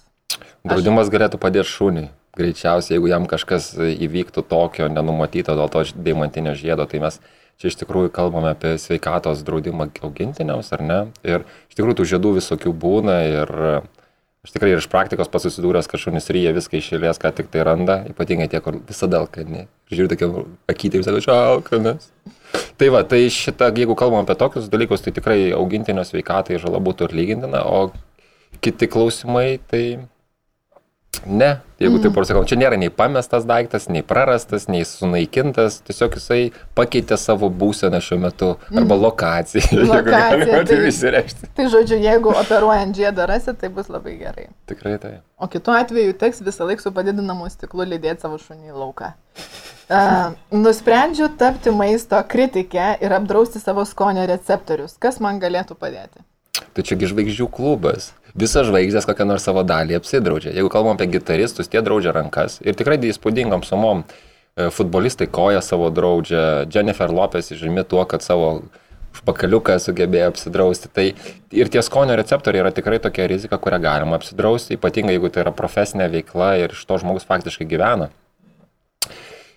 Draudimas 0.62 1.10
galėtų 1.10 1.40
padėti 1.42 1.66
šūniui. 1.72 2.04
Greičiausiai, 2.38 2.94
jeigu 2.94 3.10
jam 3.10 3.26
kažkas 3.26 3.72
įvyktų 3.80 4.44
tokio 4.46 4.86
nenumatyto 4.92 5.56
dėl 5.58 5.72
to 5.72 5.82
deimantinio 5.96 6.52
žiedo, 6.54 6.86
tai 6.86 7.00
mes 7.02 7.18
čia 7.58 7.72
iš 7.72 7.78
tikrųjų 7.80 8.12
kalbame 8.14 8.52
apie 8.52 8.76
sveikatos 8.78 9.42
draudimą 9.42 9.88
augintiniams, 10.06 10.70
ar 10.76 10.86
ne? 10.86 11.00
Ir 11.26 11.42
iš 11.66 11.80
tikrųjų 11.80 11.98
tų 11.98 12.08
žiedų 12.12 12.34
visokių 12.36 12.74
būna 12.78 13.16
ir 13.26 13.52
aš 14.46 14.54
tikrai 14.54 14.76
ir 14.76 14.84
iš 14.84 14.86
praktikos 14.92 15.32
pasusidūręs, 15.32 15.90
kad 15.90 16.04
šunys 16.04 16.30
ryja 16.30 16.54
viską 16.54 16.78
išėlės, 16.78 17.18
ką 17.18 17.34
tik 17.40 17.50
tai 17.50 17.66
randa, 17.66 18.04
ypatingai 18.12 18.46
tie, 18.52 18.62
kur 18.62 18.78
visada 18.86 19.24
alkani. 19.24 19.66
Žiūrėjau 19.90 20.14
tokia 20.14 20.46
akytė 20.76 21.02
visada 21.02 21.24
šaukanas. 21.26 22.12
Tai 22.76 22.90
va, 22.92 23.04
tai 23.08 23.22
šitą, 23.32 23.70
jeigu 23.72 23.96
kalbam 23.96 24.26
apie 24.26 24.36
tokius 24.36 24.68
dalykus, 24.72 25.04
tai 25.04 25.14
tikrai 25.16 25.38
augintinio 25.56 26.04
sveikatai 26.04 26.60
žala 26.60 26.82
būtų 26.84 27.08
atlygintina, 27.08 27.62
o 27.64 27.88
kiti 28.60 28.88
klausimai, 28.90 29.56
tai 29.70 29.84
Ne, 31.24 31.56
jeigu 31.80 31.96
mm. 31.96 32.02
taip 32.04 32.18
ir 32.20 32.26
sakau, 32.28 32.42
čia 32.48 32.58
nėra 32.60 32.76
nei 32.78 32.90
pamestas 32.92 33.46
daiktas, 33.48 33.86
nei 33.92 34.02
prarastas, 34.06 34.66
nei 34.70 34.84
sunaikintas, 34.86 35.78
tiesiog 35.86 36.18
jisai 36.18 36.40
pakeitė 36.76 37.18
savo 37.20 37.48
būseną 37.62 38.00
šiuo 38.04 38.18
metu 38.22 38.50
arba 38.68 38.98
lokaciją. 39.00 39.80
Lokacija, 39.92 40.62
tai, 40.68 40.80
įsireikšti. 40.90 41.50
Tai 41.56 41.68
žodžiu, 41.72 41.98
jeigu 42.02 42.34
operuojant 42.34 42.98
žiedą 42.98 43.28
rasit, 43.30 43.58
tai 43.62 43.72
bus 43.72 43.88
labai 43.92 44.18
gerai. 44.20 44.48
Tikrai 44.70 44.98
tai. 45.02 45.14
O 45.40 45.48
kitu 45.52 45.74
atveju 45.74 46.18
teks 46.20 46.44
visą 46.46 46.68
laiką 46.68 46.84
su 46.84 46.92
padidinamu 46.96 47.48
stiklu 47.52 47.88
lydėti 47.88 48.26
savo 48.26 48.40
šunį 48.42 48.74
į 48.74 48.78
lauką. 48.84 49.14
Uh, 49.87 50.33
nusprendžiu 50.51 51.29
tapti 51.38 51.70
maisto 51.70 52.18
kritike 52.29 52.96
ir 53.01 53.12
apdrausti 53.14 53.61
savo 53.62 53.85
skonio 53.87 54.25
receptorius. 54.27 54.96
Kas 54.99 55.20
man 55.22 55.38
galėtų 55.38 55.77
padėti? 55.79 56.25
Tai 56.75 56.83
čiagi 56.83 57.07
žvaigždžių 57.12 57.46
klubas 57.55 58.11
visas 58.37 58.66
žvaigždės 58.68 59.07
kokią 59.09 59.27
nors 59.29 59.46
savo 59.46 59.62
dalį 59.66 59.96
apsidraudžia. 60.01 60.55
Jeigu 60.57 60.70
kalbam 60.72 60.96
apie 60.96 61.09
gitaristus, 61.14 61.70
tie 61.70 61.83
draudžia 61.85 62.12
rankas 62.16 62.59
ir 62.64 62.77
tikrai 62.77 62.99
įspūdingom 62.99 63.64
sumom 63.64 64.03
e, 64.03 64.68
futbolistai 64.75 65.31
koja 65.31 65.62
savo 65.64 65.88
draudžia, 65.94 66.66
Jennifer 66.72 67.12
Lopez 67.12 67.53
žymi 67.55 67.87
tuo, 67.88 68.05
kad 68.11 68.27
savo 68.27 68.66
špakaliuką 69.16 69.79
sugebėjo 69.81 70.29
apsidrausti. 70.35 70.90
Tai 70.92 71.07
ir 71.57 71.72
tie 71.72 71.81
skonio 71.87 72.18
receptoriai 72.18 72.66
yra 72.66 72.75
tikrai 72.75 72.99
tokia 73.01 73.31
rizika, 73.31 73.57
kurią 73.57 73.81
galima 73.87 74.18
apsidrausti, 74.20 74.77
ypatingai 74.77 75.16
jeigu 75.16 75.33
tai 75.33 75.46
yra 75.46 75.55
profesinė 75.57 76.11
veikla 76.12 76.57
ir 76.61 76.77
iš 76.77 76.85
to 76.85 76.99
žmogus 77.01 77.29
faktiškai 77.29 77.68
gyvena. 77.70 78.11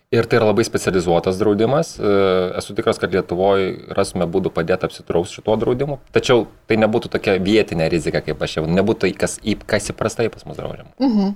Ir 0.10 0.26
tai 0.26 0.39
yra 0.39 0.48
labai 0.50 0.63
specializuotas 0.65 1.38
draudimas. 1.38 1.91
E, 2.02 2.12
esu 2.58 2.74
tikras, 2.74 2.98
kad 2.98 3.13
Lietuvoje 3.13 3.93
rasume 3.93 4.26
būdų 4.26 4.50
padėti 4.56 4.88
apsitrauks 4.88 5.36
šituo 5.38 5.54
draudimu. 5.62 6.00
Tačiau 6.15 6.48
tai 6.65 6.80
nebūtų 6.82 7.12
tokia 7.13 7.36
vietinė 7.45 7.91
rizika, 7.93 8.24
kaip 8.26 8.41
aš 8.41 8.56
jau, 8.58 8.63
nebūtų 8.65 9.04
tai, 9.04 9.12
kas, 9.22 9.38
kas 9.69 9.91
įprastai 9.93 10.26
pas 10.34 10.48
mus 10.50 10.58
draudžiama. 10.58 10.95
Mhm. 10.98 11.36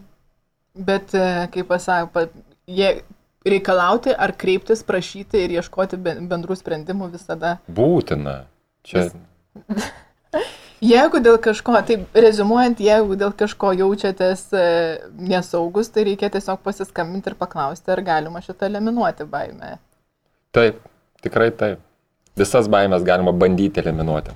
Bet, 0.89 1.13
e, 1.13 1.27
kaip 1.53 1.69
pasakau, 1.69 2.25
jie 2.65 2.89
reikalauti 3.45 4.15
ar 4.17 4.33
kreiptis, 4.41 4.81
prašyti 4.87 5.45
ir 5.45 5.53
ieškoti 5.59 6.01
bendrų 6.01 6.57
sprendimų 6.57 7.11
visada. 7.13 7.59
Būtina. 7.69 8.39
Čia. 8.89 9.05
Vis... 9.05 9.93
Jeigu 10.83 11.19
dėl 11.23 11.37
kažko, 11.39 11.77
tai 11.87 11.97
rezumuojant, 12.25 12.81
jeigu 12.83 13.15
dėl 13.19 13.31
kažko 13.39 13.71
jaučiatės 13.77 14.41
e, 14.51 14.63
nesaugus, 15.29 15.89
tai 15.93 16.03
reikia 16.09 16.27
tiesiog 16.33 16.59
pasiskambinti 16.65 17.31
ir 17.31 17.37
paklausti, 17.39 17.91
ar 17.93 18.01
galima 18.03 18.41
šitą 18.43 18.67
eliminuoti 18.67 19.27
baimę. 19.29 19.77
Taip, 20.55 20.81
tikrai 21.23 21.51
taip. 21.55 21.83
Visas 22.39 22.67
baimės 22.71 23.05
galima 23.07 23.31
bandyti 23.31 23.79
eliminuoti. 23.79 24.33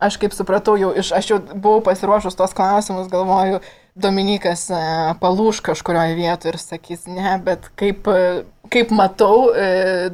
Aš 0.00 0.16
kaip 0.22 0.32
supratau, 0.32 0.78
jau 0.80 0.94
iš, 0.96 1.10
aš 1.12 1.34
jau 1.34 1.38
buvau 1.50 1.82
pasiruošus 1.84 2.38
tos 2.38 2.56
klausimus, 2.56 3.10
galvoju, 3.12 3.60
Dominikas 4.00 4.68
e, 4.72 4.80
palūš 5.20 5.60
kažkurioje 5.66 6.16
vietoje 6.16 6.54
ir 6.54 6.60
sakys, 6.62 7.04
ne, 7.10 7.34
bet 7.44 7.68
kaip, 7.76 8.08
e, 8.08 8.46
kaip 8.72 8.94
matau, 8.96 9.50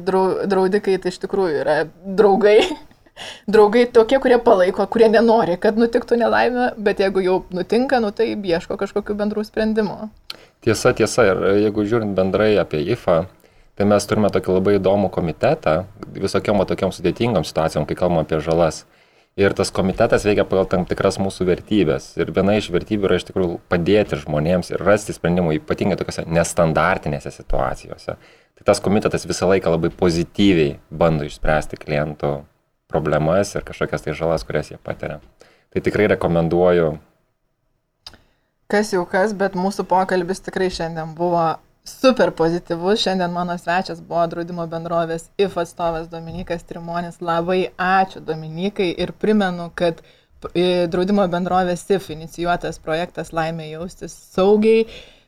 draudikai 0.03 0.97
tai 0.99 1.13
iš 1.13 1.21
tikrųjų 1.23 1.61
yra 1.61 1.77
draugai 2.03 2.57
draugai 3.47 3.85
tokie, 3.93 4.19
kurie 4.23 4.37
palaiko, 4.43 4.85
kurie 4.91 5.09
nenori, 5.11 5.57
kad 5.61 5.79
nutiktų 5.79 6.19
nelaimė, 6.21 6.69
bet 6.77 7.01
jeigu 7.03 7.23
jau 7.25 7.37
nutinka, 7.55 8.01
nu 8.03 8.11
tai 8.15 8.33
ieško 8.35 8.77
kažkokių 8.79 9.17
bendrų 9.17 9.45
sprendimų. 9.47 10.09
Tiesa, 10.65 10.93
tiesa, 10.97 11.25
ir 11.29 11.41
jeigu 11.63 11.85
žiūrint 11.87 12.17
bendrai 12.17 12.55
apie 12.61 12.81
IFA, 12.93 13.25
tai 13.77 13.85
mes 13.89 14.07
turime 14.09 14.29
tokį 14.33 14.55
labai 14.57 14.77
įdomų 14.79 15.11
komitetą 15.13 15.83
visokiam 16.17 16.63
tokiam 16.65 16.93
sudėtingam 16.93 17.45
situacijom, 17.45 17.85
kai 17.85 17.97
kalbame 17.99 18.25
apie 18.25 18.41
žalas. 18.43 18.85
Ir 19.37 19.53
tas 19.53 19.69
komitetas 19.69 20.23
veikia 20.25 20.47
pagal 20.49 20.65
tam 20.65 20.85
tikras 20.89 21.19
mūsų 21.21 21.45
vertybės. 21.45 22.07
Ir 22.17 22.31
viena 22.33 22.55
iš 22.57 22.71
vertybių 22.73 23.05
yra 23.05 23.19
iš 23.19 23.27
tikrųjų 23.27 23.59
padėti 23.69 24.17
žmonėms 24.23 24.71
ir 24.71 24.81
rasti 24.81 25.13
sprendimų, 25.13 25.59
ypatingai 25.59 25.99
tokiuose 25.99 26.25
nestandartinėse 26.25 27.29
situacijose. 27.35 28.17
Tai 28.57 28.65
tas 28.65 28.81
komitetas 28.81 29.27
visą 29.29 29.51
laiką 29.51 29.75
labai 29.75 29.91
pozityviai 29.93 30.79
bando 30.89 31.29
išspręsti 31.29 31.77
klientų 31.77 32.31
problemas 32.87 33.53
ir 33.55 33.65
kažkokias 33.67 34.05
tai 34.05 34.15
žalas, 34.17 34.45
kurias 34.47 34.71
jie 34.71 34.79
patiria. 34.83 35.19
Tai 35.73 35.83
tikrai 35.83 36.07
rekomenduoju. 36.15 36.97
Kas 38.71 38.91
jau 38.91 39.05
kas, 39.07 39.31
bet 39.35 39.55
mūsų 39.55 39.85
pokalbis 39.87 40.43
tikrai 40.43 40.67
šiandien 40.73 41.13
buvo 41.15 41.55
super 41.87 42.31
pozityvus. 42.35 42.99
Šiandien 42.99 43.31
mano 43.31 43.55
svečias 43.57 44.01
buvo 44.03 44.25
draudimo 44.27 44.67
bendrovės 44.67 45.29
IF 45.39 45.57
atstovas 45.57 46.09
Dominikas 46.11 46.67
Trimonis. 46.67 47.21
Labai 47.23 47.69
ačiū 47.77 48.23
Dominikai 48.27 48.89
ir 48.91 49.13
primenu, 49.15 49.69
kad 49.75 50.03
draudimo 50.91 51.27
bendrovės 51.31 51.85
IF 51.89 52.09
inicijuotas 52.13 52.79
projektas 52.83 53.31
Laimė 53.33 53.71
jaustis 53.71 54.15
saugiai. 54.35 54.87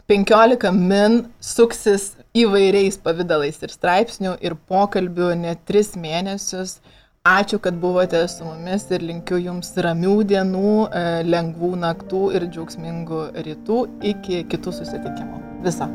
15 0.09 0.71
min 0.73 1.19
suksis 1.39 2.15
įvairiais 2.33 2.97
pavydalais 3.03 3.59
ir 3.61 3.69
straipsnių 3.69 4.39
ir 4.41 4.55
pokalbių 4.67 5.35
net 5.37 5.67
3 5.69 5.99
mėnesius. 6.01 6.79
Ačiū, 7.27 7.59
kad 7.59 7.73
buvote 7.75 8.27
su 8.27 8.45
mumis 8.45 8.85
ir 8.95 9.03
linkiu 9.03 9.37
Jums 9.43 9.73
ramių 9.75 10.13
dienų, 10.23 10.71
e, 10.87 11.01
lengvų 11.27 11.73
naktų 11.81 12.21
ir 12.39 12.47
džiaugsmingų 12.47 13.23
rytų 13.43 13.81
iki 14.13 14.45
kitų 14.47 14.77
susitikimų. 14.79 15.43
Viso. 15.67 15.91